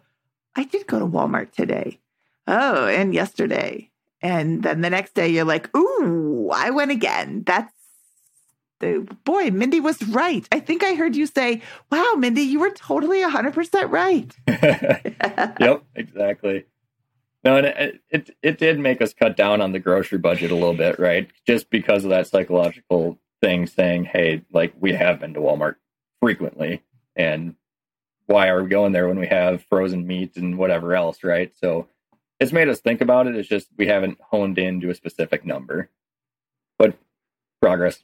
[0.57, 2.01] I did go to Walmart today.
[2.47, 3.91] Oh, and yesterday.
[4.23, 7.45] And then the next day you're like, ooh, I went again.
[7.47, 7.73] That's
[8.81, 10.47] the boy, Mindy was right.
[10.51, 14.35] I think I heard you say, wow, Mindy, you were totally 100% right.
[15.61, 16.65] yep, exactly.
[17.45, 20.55] No, and it, it it did make us cut down on the grocery budget a
[20.55, 21.27] little bit, right?
[21.47, 25.77] Just because of that psychological thing saying, hey, like we have been to Walmart
[26.21, 26.83] frequently
[27.17, 27.55] and
[28.31, 31.53] why are we going there when we have frozen meat and whatever else, right?
[31.61, 31.89] So
[32.39, 33.35] it's made us think about it.
[33.35, 35.91] It's just we haven't honed in to a specific number,
[36.79, 36.97] but
[37.61, 38.03] progress.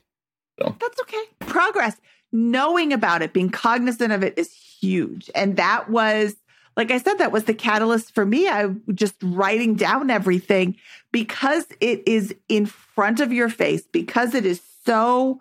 [0.60, 1.22] So that's okay.
[1.40, 1.96] Progress.
[2.32, 5.30] Knowing about it, being cognizant of it is huge.
[5.34, 6.34] And that was,
[6.76, 8.48] like I said, that was the catalyst for me.
[8.48, 10.76] I just writing down everything
[11.12, 15.40] because it is in front of your face, because it is so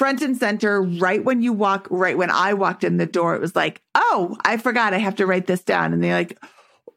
[0.00, 3.40] front and center right when you walk right when i walked in the door it
[3.40, 5.92] was like oh i forgot i have to write this down.
[5.92, 6.38] And they're like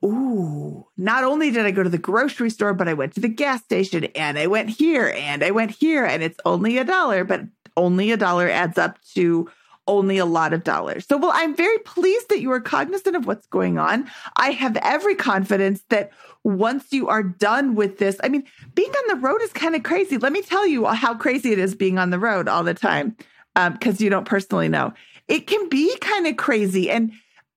[0.06, 3.28] ooh not only did i go to the grocery store but i went to the
[3.28, 7.26] gas station and i went here and i went here and it's only a dollar
[7.26, 7.41] but
[7.76, 9.49] only a dollar adds up to
[9.88, 11.05] only a lot of dollars.
[11.05, 14.09] So, well, I'm very pleased that you are cognizant of what's going on.
[14.38, 16.11] I have every confidence that
[16.43, 18.43] once you are done with this, I mean,
[18.75, 20.17] being on the road is kind of crazy.
[20.17, 23.15] Let me tell you how crazy it is being on the road all the time
[23.55, 24.93] because um, you don't personally know.
[25.27, 26.89] It can be kind of crazy.
[26.89, 27.11] And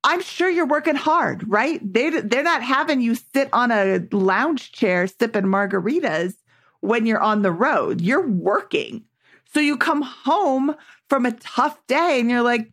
[0.04, 1.80] I'm sure you're working hard, right?
[1.82, 6.34] They, they're not having you sit on a lounge chair sipping margaritas
[6.80, 8.00] when you're on the road.
[8.00, 9.04] You're working.
[9.52, 10.76] So you come home
[11.08, 12.70] from a tough day and you're like,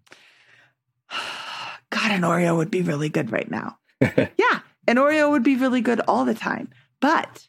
[1.90, 3.78] God, an Oreo would be really good right now.
[4.02, 6.70] yeah, an Oreo would be really good all the time.
[7.00, 7.48] But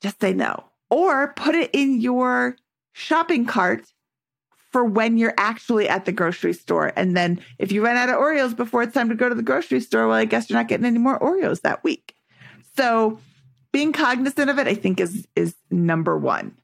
[0.00, 0.64] just say no.
[0.90, 2.56] Or put it in your
[2.92, 3.86] shopping cart
[4.70, 6.92] for when you're actually at the grocery store.
[6.96, 9.42] And then if you run out of Oreos before it's time to go to the
[9.42, 12.14] grocery store, well, I guess you're not getting any more Oreos that week.
[12.76, 13.18] So
[13.72, 16.56] being cognizant of it, I think is is number one.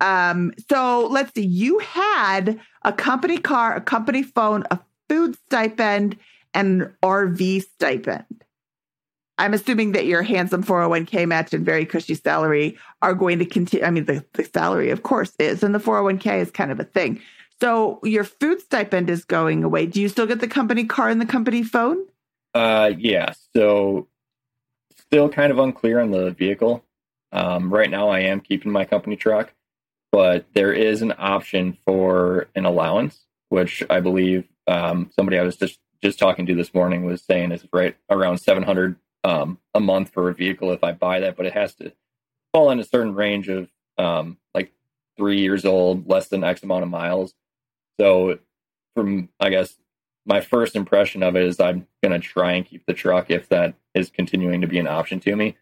[0.00, 4.78] Um, so let's see, you had a company car, a company phone, a
[5.08, 6.16] food stipend,
[6.54, 8.44] and an RV stipend.
[9.38, 13.86] I'm assuming that your handsome 401k match and very cushy salary are going to continue.
[13.86, 16.84] I mean, the, the salary, of course, is, and the 401k is kind of a
[16.84, 17.20] thing.
[17.60, 19.86] So your food stipend is going away.
[19.86, 22.04] Do you still get the company car and the company phone?
[22.54, 23.32] Uh, yeah.
[23.54, 24.08] So
[24.96, 26.84] still kind of unclear on the vehicle.
[27.32, 29.52] Um, right now, I am keeping my company truck,
[30.12, 35.56] but there is an option for an allowance, which I believe um, somebody I was
[35.56, 39.80] just just talking to this morning was saying is right around seven hundred um, a
[39.80, 41.92] month for a vehicle if I buy that, but it has to
[42.52, 44.72] fall in a certain range of um, like
[45.16, 47.34] three years old, less than X amount of miles.
[48.00, 48.38] So,
[48.94, 49.74] from I guess
[50.24, 53.48] my first impression of it is I'm going to try and keep the truck if
[53.48, 55.56] that is continuing to be an option to me,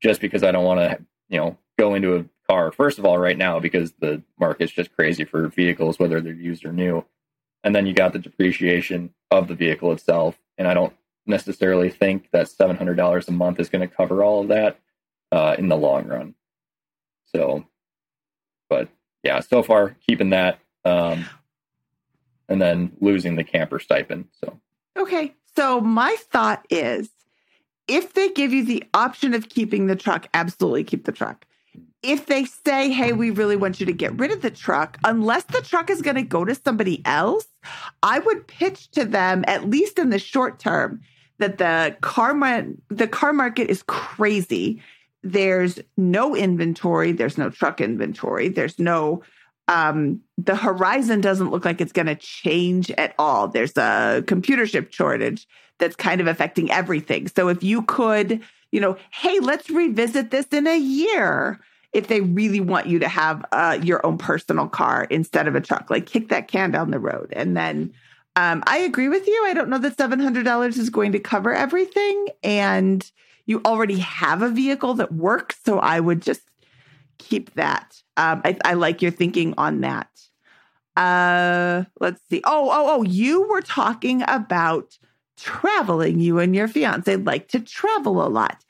[0.00, 3.16] just because I don't want to, you know, go into a car, first of all,
[3.16, 7.04] right now, because the market's just crazy for vehicles, whether they're used or new.
[7.62, 10.36] And then you got the depreciation of the vehicle itself.
[10.58, 10.94] And I don't
[11.26, 14.80] necessarily think that $700 a month is going to cover all of that
[15.30, 16.34] uh, in the long run.
[17.26, 17.66] So,
[18.68, 18.88] but
[19.22, 20.58] yeah, so far, keeping that.
[20.84, 21.26] Um,
[22.48, 24.26] and then losing the camper stipend.
[24.42, 24.58] So,
[24.98, 25.34] okay.
[25.54, 27.10] So, my thought is
[27.86, 31.46] if they give you the option of keeping the truck, absolutely keep the truck.
[32.02, 35.44] If they say, hey, we really want you to get rid of the truck, unless
[35.44, 37.46] the truck is going to go to somebody else,
[38.02, 41.02] I would pitch to them, at least in the short term,
[41.38, 44.82] that the car, mar- the car market is crazy.
[45.22, 49.22] There's no inventory, there's no truck inventory, there's no
[49.70, 53.46] um, the horizon doesn't look like it's going to change at all.
[53.46, 55.46] There's a computer chip shortage
[55.78, 57.28] that's kind of affecting everything.
[57.28, 58.42] So if you could,
[58.72, 61.60] you know, hey, let's revisit this in a year.
[61.92, 65.60] If they really want you to have uh, your own personal car instead of a
[65.60, 67.32] truck, like kick that can down the road.
[67.32, 67.92] And then
[68.36, 69.44] um, I agree with you.
[69.46, 72.28] I don't know that $700 is going to cover everything.
[72.42, 73.10] And
[73.46, 75.56] you already have a vehicle that works.
[75.64, 76.42] So I would just
[77.18, 78.00] keep that.
[78.16, 80.08] Um, I, I like your thinking on that.
[80.96, 82.40] Uh, let's see.
[82.44, 84.96] Oh, oh, oh, you were talking about
[85.36, 86.20] traveling.
[86.20, 88.64] You and your fiance like to travel a lot.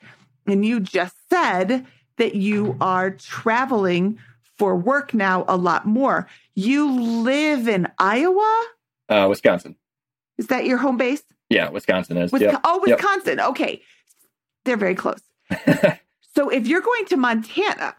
[0.47, 1.85] And you just said
[2.21, 4.19] that you are traveling
[4.55, 6.27] for work now a lot more.
[6.53, 8.63] You live in Iowa?
[9.09, 9.75] Uh, Wisconsin.
[10.37, 11.23] Is that your home base?
[11.49, 12.31] Yeah, Wisconsin is.
[12.31, 12.61] Wisco- yep.
[12.63, 13.39] Oh, Wisconsin.
[13.39, 13.47] Yep.
[13.49, 13.81] Okay.
[14.65, 15.21] They're very close.
[16.35, 17.95] so if you're going to Montana,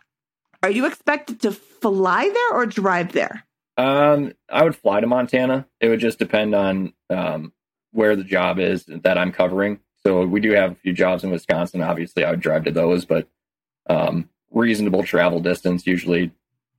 [0.63, 3.45] are you expected to fly there or drive there?
[3.77, 5.67] Um, I would fly to Montana.
[5.81, 7.53] It would just depend on um,
[7.91, 9.81] where the job is that I'm covering.
[10.07, 11.83] So we do have a few jobs in Wisconsin.
[11.83, 13.27] Obviously, I would drive to those, but
[13.89, 15.87] um, reasonable travel distance.
[15.87, 16.31] Usually,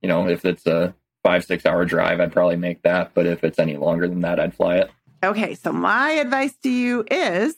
[0.02, 3.12] you know, if it's a five six hour drive, I'd probably make that.
[3.14, 4.90] But if it's any longer than that, I'd fly it.
[5.24, 7.56] Okay, so my advice to you is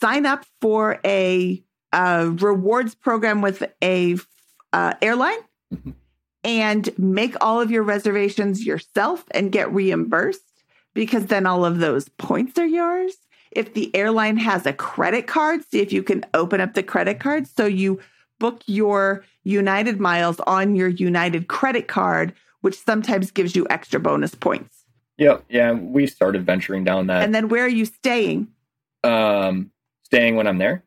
[0.00, 1.62] sign up for a,
[1.92, 4.16] a rewards program with a
[4.72, 5.38] uh, airline
[5.72, 5.90] mm-hmm.
[6.44, 10.40] and make all of your reservations yourself and get reimbursed
[10.92, 13.14] because then all of those points are yours.
[13.50, 17.20] If the airline has a credit card, see if you can open up the credit
[17.20, 18.00] card so you
[18.42, 24.34] book your United miles on your United credit card, which sometimes gives you extra bonus
[24.34, 24.84] points.
[25.18, 25.44] Yep.
[25.48, 25.72] Yeah.
[25.72, 27.22] We started venturing down that.
[27.22, 28.48] And then where are you staying?
[29.04, 29.70] Um,
[30.02, 30.82] staying when I'm there.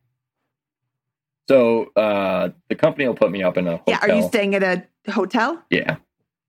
[1.48, 3.86] So uh, the company will put me up in a hotel.
[3.88, 5.64] Yeah, are you staying at a hotel?
[5.70, 5.98] Yeah.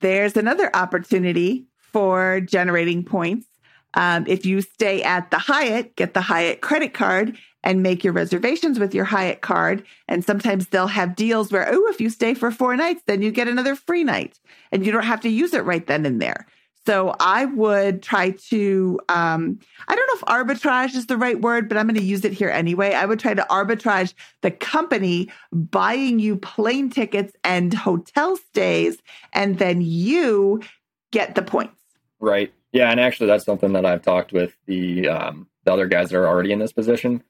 [0.01, 3.47] There's another opportunity for generating points.
[3.95, 8.13] Um, if you stay at the Hyatt, get the Hyatt credit card and make your
[8.13, 9.85] reservations with your Hyatt card.
[10.07, 13.33] And sometimes they'll have deals where, oh, if you stay for four nights, then you
[13.33, 14.39] get another free night
[14.71, 16.47] and you don't have to use it right then and there.
[16.87, 19.59] So I would try to, um,
[19.89, 22.33] I don't know if arbitrage is the right word, but I'm going to use it
[22.33, 22.95] here anyway.
[22.95, 28.99] I would try to arbitrage the company buying you plane tickets and hotel stays,
[29.33, 30.63] and then you
[31.11, 31.81] get the points.
[32.21, 32.55] Right.
[32.71, 32.93] Yeah.
[32.93, 36.29] And actually, that's something that I've talked with the, um, the other guys that are
[36.29, 37.25] already in this position.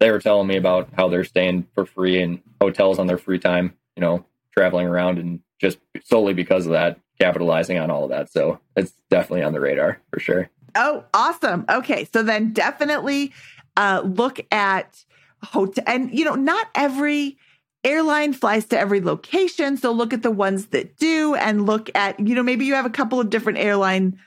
[0.00, 3.38] They were telling me about how they're staying for free in hotels on their free
[3.38, 8.10] time, you know, traveling around and just solely because of that, capitalizing on all of
[8.10, 8.32] that.
[8.32, 10.50] So it's definitely on the radar for sure.
[10.74, 11.66] Oh, awesome.
[11.68, 12.08] Okay.
[12.12, 13.32] So then definitely
[13.76, 15.04] uh, look at
[15.42, 15.84] hotel.
[15.86, 17.36] And, you know, not every
[17.84, 19.76] airline flies to every location.
[19.76, 22.86] So look at the ones that do and look at, you know, maybe you have
[22.86, 24.18] a couple of different airline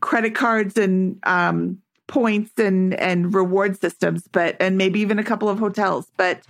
[0.00, 5.48] credit cards and um, points and and reward systems, but and maybe even a couple
[5.48, 6.06] of hotels.
[6.16, 6.42] But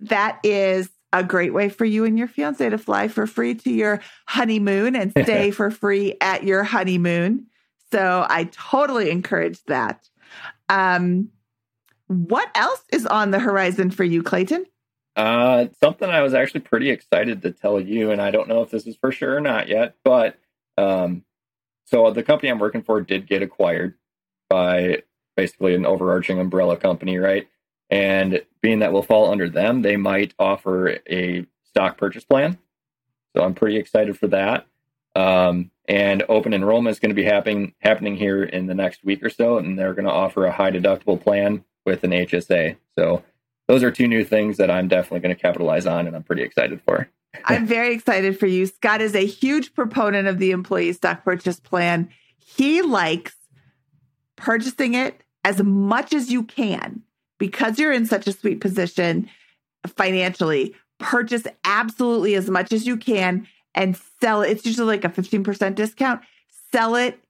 [0.00, 3.70] that is a great way for you and your fiance to fly for free to
[3.70, 7.46] your honeymoon and stay for free at your honeymoon.
[7.90, 10.08] So I totally encourage that.
[10.68, 11.28] Um,
[12.06, 14.64] what else is on the horizon for you, Clayton?
[15.14, 18.70] Uh, something I was actually pretty excited to tell you, and I don't know if
[18.70, 20.38] this is for sure or not yet, but
[20.78, 21.22] um,
[21.84, 23.94] so the company I'm working for did get acquired
[24.52, 25.02] by
[25.34, 27.48] basically an overarching umbrella company, right?
[27.88, 32.58] And being that will fall under them, they might offer a stock purchase plan.
[33.34, 34.66] So I'm pretty excited for that.
[35.16, 39.24] Um, and open enrollment is going to be happening happening here in the next week
[39.24, 42.76] or so, and they're going to offer a high deductible plan with an HSA.
[42.98, 43.22] So
[43.68, 46.42] those are two new things that I'm definitely going to capitalize on, and I'm pretty
[46.42, 47.08] excited for.
[47.46, 48.66] I'm very excited for you.
[48.66, 52.10] Scott is a huge proponent of the employee stock purchase plan.
[52.36, 53.34] He likes
[54.42, 57.00] purchasing it as much as you can
[57.38, 59.28] because you're in such a sweet position
[59.86, 60.74] financially.
[60.98, 64.50] Purchase absolutely as much as you can and sell it.
[64.50, 66.22] It's usually like a 15% discount.
[66.72, 67.22] Sell it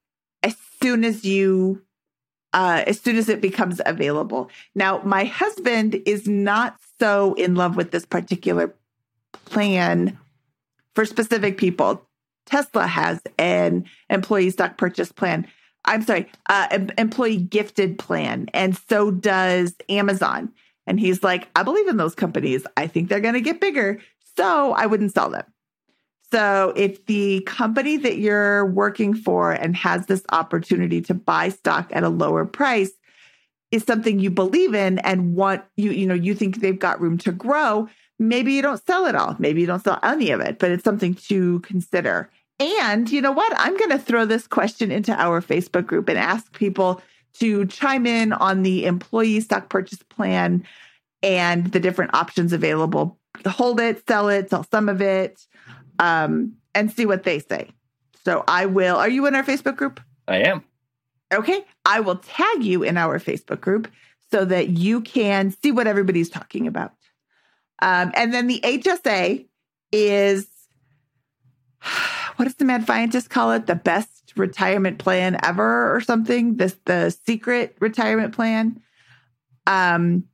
[0.43, 1.83] as soon as you
[2.55, 4.51] uh, as soon as it becomes available.
[4.75, 8.75] Now, my husband is not so in love with this particular
[9.47, 10.19] plan
[10.95, 12.07] for specific people.
[12.45, 15.47] Tesla has an employee stock purchase plan.
[15.85, 20.53] I'm sorry, uh, employee gifted plan, and so does Amazon.
[20.87, 22.67] And he's like, I believe in those companies.
[22.77, 24.01] I think they're going to get bigger,
[24.37, 25.45] so I wouldn't sell them.
[26.33, 31.91] So if the company that you're working for and has this opportunity to buy stock
[31.93, 32.93] at a lower price
[33.71, 37.19] is something you believe in and want you you know you think they've got room
[37.19, 39.37] to grow, maybe you don't sell it all.
[39.39, 42.31] Maybe you don't sell any of it, but it's something to consider.
[42.63, 43.53] And you know what?
[43.57, 47.03] I'm going to throw this question into our Facebook group and ask people
[47.41, 50.65] to chime in on the employee stock purchase plan
[51.25, 53.19] and the different options available.
[53.45, 55.45] Hold it, sell it, sell some of it,
[55.99, 57.71] um, and see what they say.
[58.25, 58.97] So I will.
[58.97, 60.01] Are you in our Facebook group?
[60.29, 60.63] I am.
[61.35, 61.65] Okay.
[61.85, 63.91] I will tag you in our Facebook group
[64.31, 66.93] so that you can see what everybody's talking about.
[67.81, 69.47] Um, and then the HSA
[69.91, 70.47] is
[72.37, 73.67] what does the Mad Fientist call it?
[73.67, 76.57] The best retirement plan ever or something?
[76.57, 78.81] This the secret retirement plan.
[79.67, 80.25] Um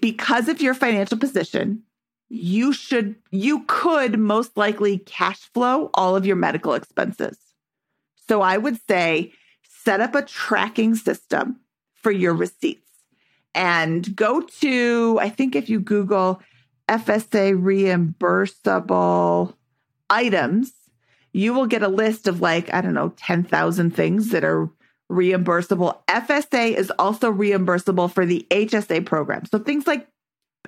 [0.00, 1.82] because of your financial position,
[2.28, 7.38] you should you could most likely cash flow all of your medical expenses.
[8.28, 9.32] So I would say
[9.62, 11.60] set up a tracking system
[11.92, 12.90] for your receipts
[13.54, 16.40] and go to, I think if you Google
[16.88, 19.54] FSA reimbursable
[20.14, 20.72] items,
[21.32, 24.70] you will get a list of like, I don't know, 10,000 things that are
[25.10, 25.98] reimbursable.
[26.06, 29.44] FSA is also reimbursable for the HSA program.
[29.46, 30.06] So things like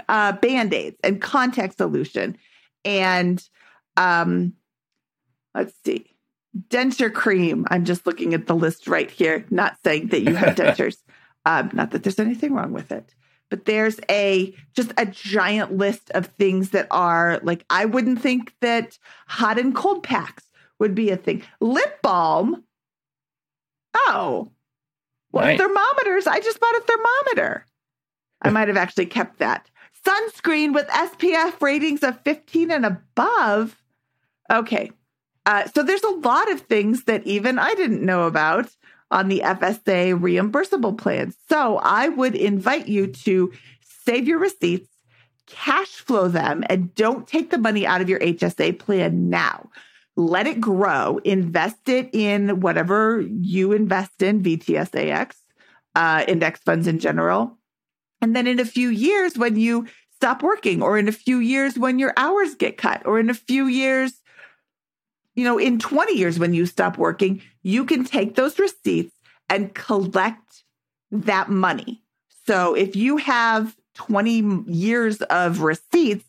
[0.09, 2.37] uh, band aids and contact solution
[2.85, 3.43] and
[3.97, 4.55] um,
[5.55, 6.07] let's see,
[6.69, 7.67] denture cream.
[7.71, 10.99] I'm just looking at the list right here, not saying that you have dentures.
[11.45, 13.15] Um, not that there's anything wrong with it,
[13.51, 18.55] but there's a just a giant list of things that are like I wouldn't think
[18.61, 20.45] that hot and cold packs
[20.79, 21.43] would be a thing.
[21.61, 22.65] Lip balm.
[23.95, 24.51] Oh,
[25.33, 25.59] well, nice.
[25.59, 26.27] thermometers.
[26.27, 27.67] I just bought a thermometer.
[28.43, 29.71] I might have actually kept that.
[30.07, 33.83] Sunscreen with SPF ratings of 15 and above.
[34.51, 34.91] Okay.
[35.47, 38.69] Uh, so there's a lot of things that even I didn't know about
[39.11, 41.37] on the FSA reimbursable plans.
[41.49, 43.53] So I would invite you to
[44.05, 44.89] save your receipts,
[45.47, 49.69] cash flow them, and don't take the money out of your HSA plan now.
[50.17, 55.35] Let it grow, invest it in whatever you invest in, VTSAX,
[55.95, 57.59] uh, index funds in general.
[58.23, 59.87] And then in a few years, when you
[60.17, 63.35] stop working, or in a few years when your hours get cut, or in a
[63.35, 64.15] few years
[65.37, 69.14] you know, in 20 years when you stop working, you can take those receipts
[69.49, 70.64] and collect
[71.11, 72.03] that money.
[72.47, 76.24] So if you have 20 years of receipts,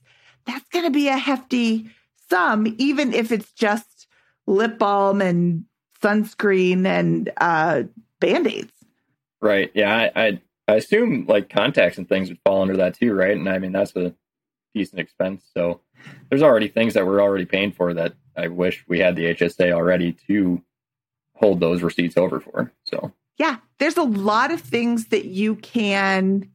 [0.45, 1.89] that's going to be a hefty
[2.29, 4.07] sum, even if it's just
[4.45, 5.65] lip balm and
[6.01, 7.83] sunscreen and uh,
[8.19, 8.71] band aids.
[9.41, 9.71] Right.
[9.73, 10.09] Yeah.
[10.15, 13.35] I, I, I assume like contacts and things would fall under that too, right?
[13.35, 14.13] And I mean, that's a
[14.73, 15.45] decent expense.
[15.55, 15.81] So
[16.29, 19.71] there's already things that we're already paying for that I wish we had the HSA
[19.71, 20.61] already to
[21.33, 22.71] hold those receipts over for.
[22.83, 26.49] So yeah, there's a lot of things that you can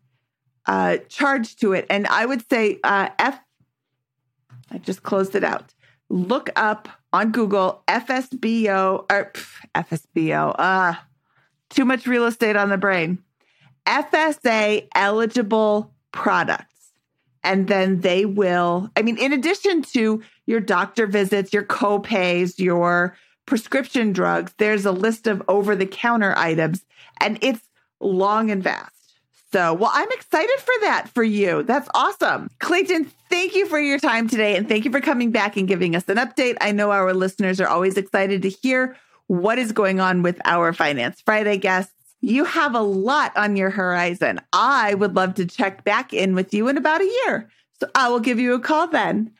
[0.66, 3.38] uh, charge to it, and I would say uh, F.
[4.70, 5.74] I just closed it out.
[6.08, 10.54] Look up on Google FSBO or pff, FSBO.
[10.58, 10.94] Uh,
[11.68, 13.18] too much real estate on the brain.
[13.86, 16.71] FSA eligible products.
[17.44, 23.16] And then they will, I mean, in addition to your doctor visits, your co-pays, your
[23.46, 26.84] prescription drugs, there's a list of over the counter items
[27.20, 27.60] and it's
[28.00, 28.90] long and vast.
[29.52, 31.62] So, well, I'm excited for that for you.
[31.62, 32.48] That's awesome.
[32.58, 35.94] Clayton, thank you for your time today and thank you for coming back and giving
[35.94, 36.56] us an update.
[36.60, 40.72] I know our listeners are always excited to hear what is going on with our
[40.72, 41.92] Finance Friday guests.
[42.24, 44.40] You have a lot on your horizon.
[44.52, 47.50] I would love to check back in with you in about a year.
[47.80, 49.32] So I will give you a call then.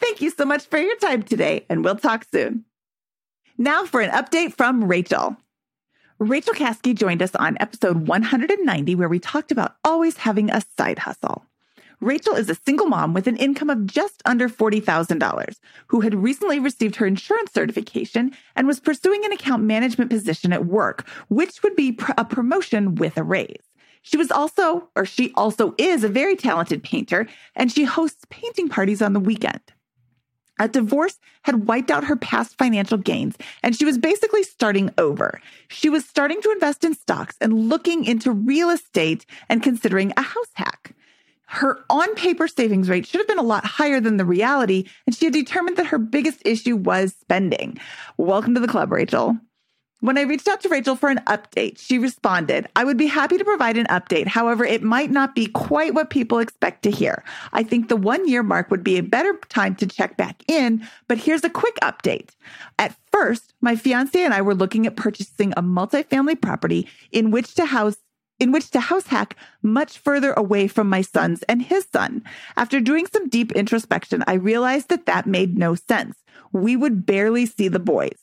[0.00, 2.64] Thank you so much for your time today, and we'll talk soon.
[3.58, 5.36] Now for an update from Rachel.
[6.20, 11.00] Rachel Caskey joined us on episode 190, where we talked about always having a side
[11.00, 11.44] hustle.
[12.00, 15.56] Rachel is a single mom with an income of just under $40,000
[15.88, 20.64] who had recently received her insurance certification and was pursuing an account management position at
[20.64, 23.64] work, which would be a promotion with a raise.
[24.00, 28.70] She was also, or she also is, a very talented painter, and she hosts painting
[28.70, 29.60] parties on the weekend.
[30.58, 35.40] A divorce had wiped out her past financial gains, and she was basically starting over.
[35.68, 40.22] She was starting to invest in stocks and looking into real estate and considering a
[40.22, 40.94] house hack.
[41.52, 45.16] Her on paper savings rate should have been a lot higher than the reality, and
[45.16, 47.76] she had determined that her biggest issue was spending.
[48.16, 49.36] Welcome to the club, Rachel.
[49.98, 53.36] When I reached out to Rachel for an update, she responded, I would be happy
[53.36, 54.28] to provide an update.
[54.28, 57.24] However, it might not be quite what people expect to hear.
[57.52, 60.86] I think the one year mark would be a better time to check back in,
[61.08, 62.30] but here's a quick update.
[62.78, 67.54] At first, my fiance and I were looking at purchasing a multifamily property in which
[67.56, 67.96] to house
[68.40, 72.24] in which to house hack much further away from my sons and his son.
[72.56, 76.16] After doing some deep introspection, I realized that that made no sense.
[76.52, 78.18] We would barely see the boys.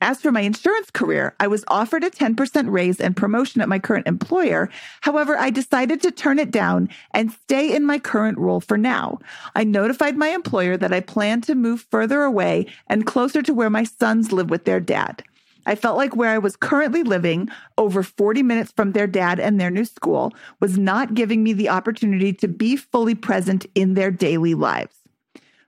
[0.00, 3.78] As for my insurance career, I was offered a 10% raise and promotion at my
[3.78, 4.68] current employer.
[5.00, 9.18] However, I decided to turn it down and stay in my current role for now.
[9.56, 13.70] I notified my employer that I plan to move further away and closer to where
[13.70, 15.24] my sons live with their dad.
[15.66, 17.48] I felt like where I was currently living,
[17.78, 21.68] over 40 minutes from their dad and their new school, was not giving me the
[21.68, 24.96] opportunity to be fully present in their daily lives.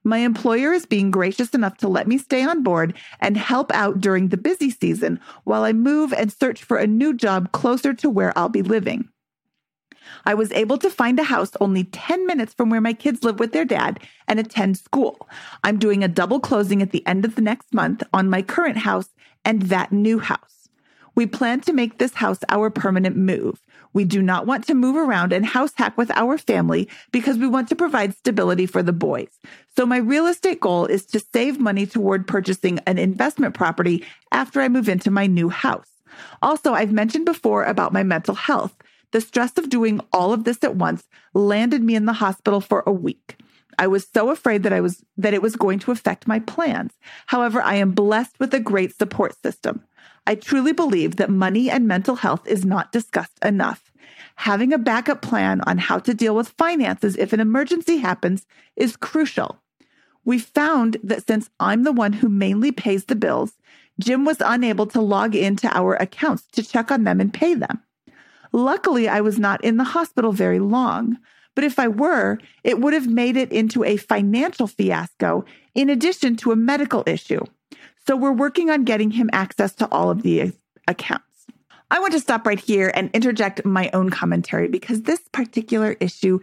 [0.05, 4.01] My employer is being gracious enough to let me stay on board and help out
[4.01, 8.09] during the busy season while I move and search for a new job closer to
[8.09, 9.09] where I'll be living.
[10.25, 13.41] I was able to find a house only 10 minutes from where my kids live
[13.41, 15.29] with their dad and attend school.
[15.65, 18.79] I'm doing a double closing at the end of the next month on my current
[18.79, 19.09] house
[19.47, 20.69] and that new house.
[21.15, 23.63] We plan to make this house our permanent move.
[23.95, 27.49] We do not want to move around and house hack with our family because we
[27.49, 29.31] want to provide stability for the boys.
[29.75, 34.61] So my real estate goal is to save money toward purchasing an investment property after
[34.61, 35.89] I move into my new house.
[36.43, 38.77] Also, I've mentioned before about my mental health.
[39.13, 42.83] The stress of doing all of this at once landed me in the hospital for
[42.87, 43.39] a week.
[43.79, 46.93] I was so afraid that I was that it was going to affect my plans.
[47.27, 49.85] However, I am blessed with a great support system.
[50.27, 53.93] I truly believe that money and mental health is not discussed enough.
[54.37, 58.47] Having a backup plan on how to deal with finances if an emergency happens
[58.77, 59.59] is crucial.
[60.25, 63.53] We found that since I'm the one who mainly pays the bills,
[64.01, 67.83] Jim was unable to log into our accounts to check on them and pay them.
[68.53, 71.19] Luckily, I was not in the hospital very long,
[71.57, 75.45] but if I were, it would have made it into a financial fiasco
[75.75, 77.41] in addition to a medical issue.
[78.07, 80.53] So we're working on getting him access to all of the
[80.87, 81.25] accounts.
[81.91, 86.41] I want to stop right here and interject my own commentary because this particular issue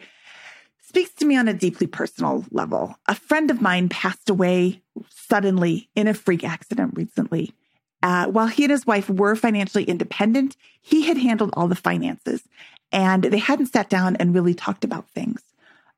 [0.82, 2.96] speaks to me on a deeply personal level.
[3.08, 7.54] A friend of mine passed away suddenly in a freak accident recently.
[8.02, 12.44] Uh, while he and his wife were financially independent, he had handled all the finances
[12.94, 15.42] and they hadn't sat down and really talked about things.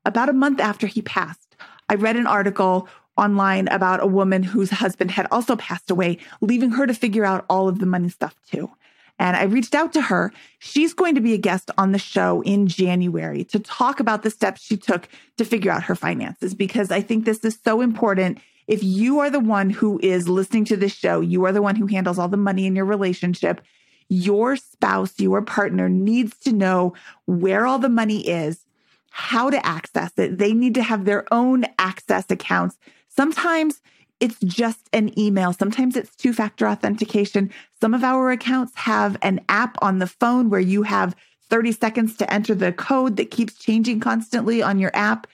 [0.04, 1.56] About a month after he passed,
[1.88, 6.70] I read an article online about a woman whose husband had also passed away, leaving
[6.70, 8.70] her to figure out all of the money stuff too.
[9.18, 10.32] And I reached out to her.
[10.58, 14.30] She's going to be a guest on the show in January to talk about the
[14.30, 18.38] steps she took to figure out her finances because I think this is so important.
[18.66, 21.76] If you are the one who is listening to this show, you are the one
[21.76, 23.62] who handles all the money in your relationship.
[24.08, 26.94] Your spouse, your partner needs to know
[27.26, 28.64] where all the money is,
[29.10, 30.38] how to access it.
[30.38, 32.76] They need to have their own access accounts.
[33.08, 33.80] Sometimes
[34.20, 35.52] it's just an email.
[35.52, 37.50] Sometimes it's two factor authentication.
[37.80, 41.14] Some of our accounts have an app on the phone where you have
[41.50, 45.26] 30 seconds to enter the code that keeps changing constantly on your app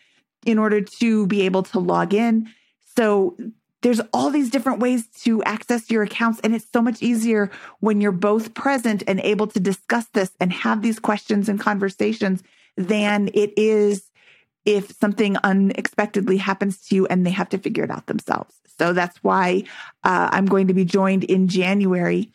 [0.45, 2.49] in order to be able to log in.
[2.97, 3.37] So
[3.83, 6.41] there's all these different ways to access your accounts.
[6.43, 10.53] And it's so much easier when you're both present and able to discuss this and
[10.53, 12.43] have these questions and conversations
[12.77, 14.09] than it is
[14.65, 18.55] if something unexpectedly happens to you and they have to figure it out themselves.
[18.79, 19.65] So that's why
[20.05, 22.31] uh, I'm going to be joined in January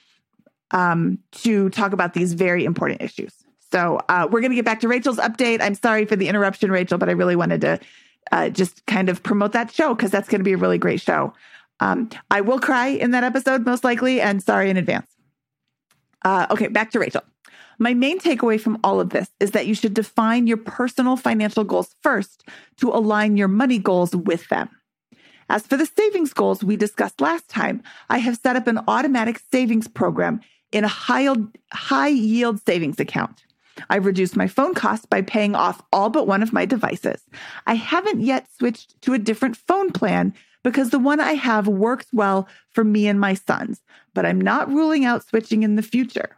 [0.71, 3.33] um, to talk about these very important issues.
[3.71, 5.61] So uh, we're going to get back to Rachel's update.
[5.61, 7.79] I'm sorry for the interruption, Rachel, but I really wanted to
[8.31, 11.01] uh, just kind of promote that show because that's going to be a really great
[11.01, 11.33] show.
[11.79, 15.07] Um, I will cry in that episode, most likely, and sorry in advance.
[16.25, 17.21] Uh, okay, back to Rachel.
[17.79, 21.63] My main takeaway from all of this is that you should define your personal financial
[21.63, 22.43] goals first
[22.77, 24.69] to align your money goals with them.
[25.49, 29.41] As for the savings goals we discussed last time, I have set up an automatic
[29.51, 31.33] savings program in a high,
[31.71, 33.43] high yield savings account.
[33.89, 37.21] I've reduced my phone costs by paying off all but one of my devices.
[37.65, 42.07] I haven't yet switched to a different phone plan because the one I have works
[42.11, 43.81] well for me and my sons,
[44.13, 46.37] but I'm not ruling out switching in the future.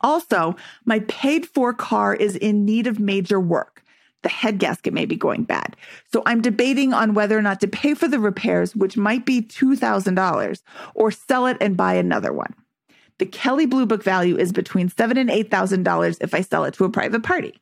[0.00, 3.82] Also, my paid for car is in need of major work.
[4.22, 5.76] The head gasket may be going bad.
[6.12, 9.42] So I'm debating on whether or not to pay for the repairs, which might be
[9.42, 10.62] $2,000,
[10.94, 12.54] or sell it and buy another one.
[13.22, 16.64] The Kelley Blue Book value is between seven and eight thousand dollars if I sell
[16.64, 17.56] it to a private party.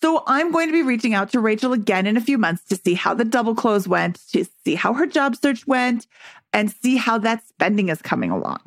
[0.00, 2.76] So I'm going to be reaching out to Rachel again in a few months to
[2.76, 6.06] see how the double close went, to see how her job search went,
[6.52, 8.60] and see how that spending is coming along.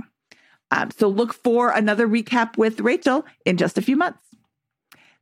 [0.71, 4.19] Um, so look for another recap with Rachel in just a few months.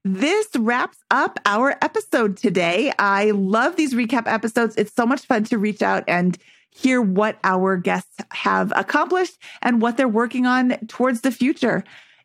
[0.03, 2.91] This wraps up our episode today.
[2.97, 4.75] I love these recap episodes.
[4.77, 6.39] It's so much fun to reach out and
[6.69, 11.83] hear what our guests have accomplished and what they're working on towards the future.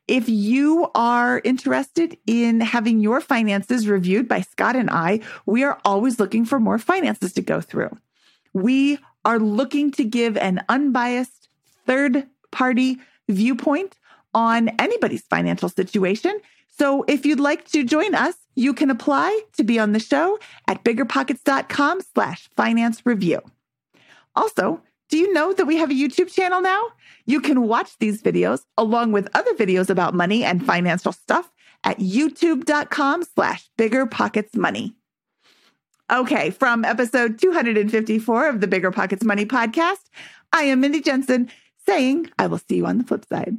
[0.09, 5.81] If you are interested in having your finances reviewed by Scott and I, we are
[5.85, 7.97] always looking for more finances to go through.
[8.53, 11.49] We are looking to give an unbiased
[11.87, 13.97] third party viewpoint
[14.35, 16.41] on anybody's financial situation.
[16.79, 20.39] So if you'd like to join us, you can apply to be on the show
[20.67, 23.41] at biggerpockets.com slash finance review.
[24.35, 26.83] Also, do you know that we have a YouTube channel now?
[27.27, 31.53] You can watch these videos along with other videos about money and financial stuff
[31.85, 34.95] at youtube.com slash biggerpocketsmoney.
[36.11, 40.11] Okay, from episode 254 of the Bigger Pockets Money podcast,
[40.53, 41.51] I am Mindy Jensen
[41.87, 43.59] saying I will see you on the flip side.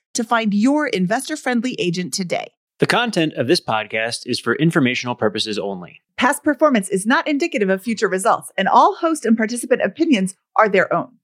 [0.13, 2.47] to find your investor friendly agent today.
[2.79, 6.01] The content of this podcast is for informational purposes only.
[6.17, 10.67] Past performance is not indicative of future results, and all host and participant opinions are
[10.67, 11.17] their own.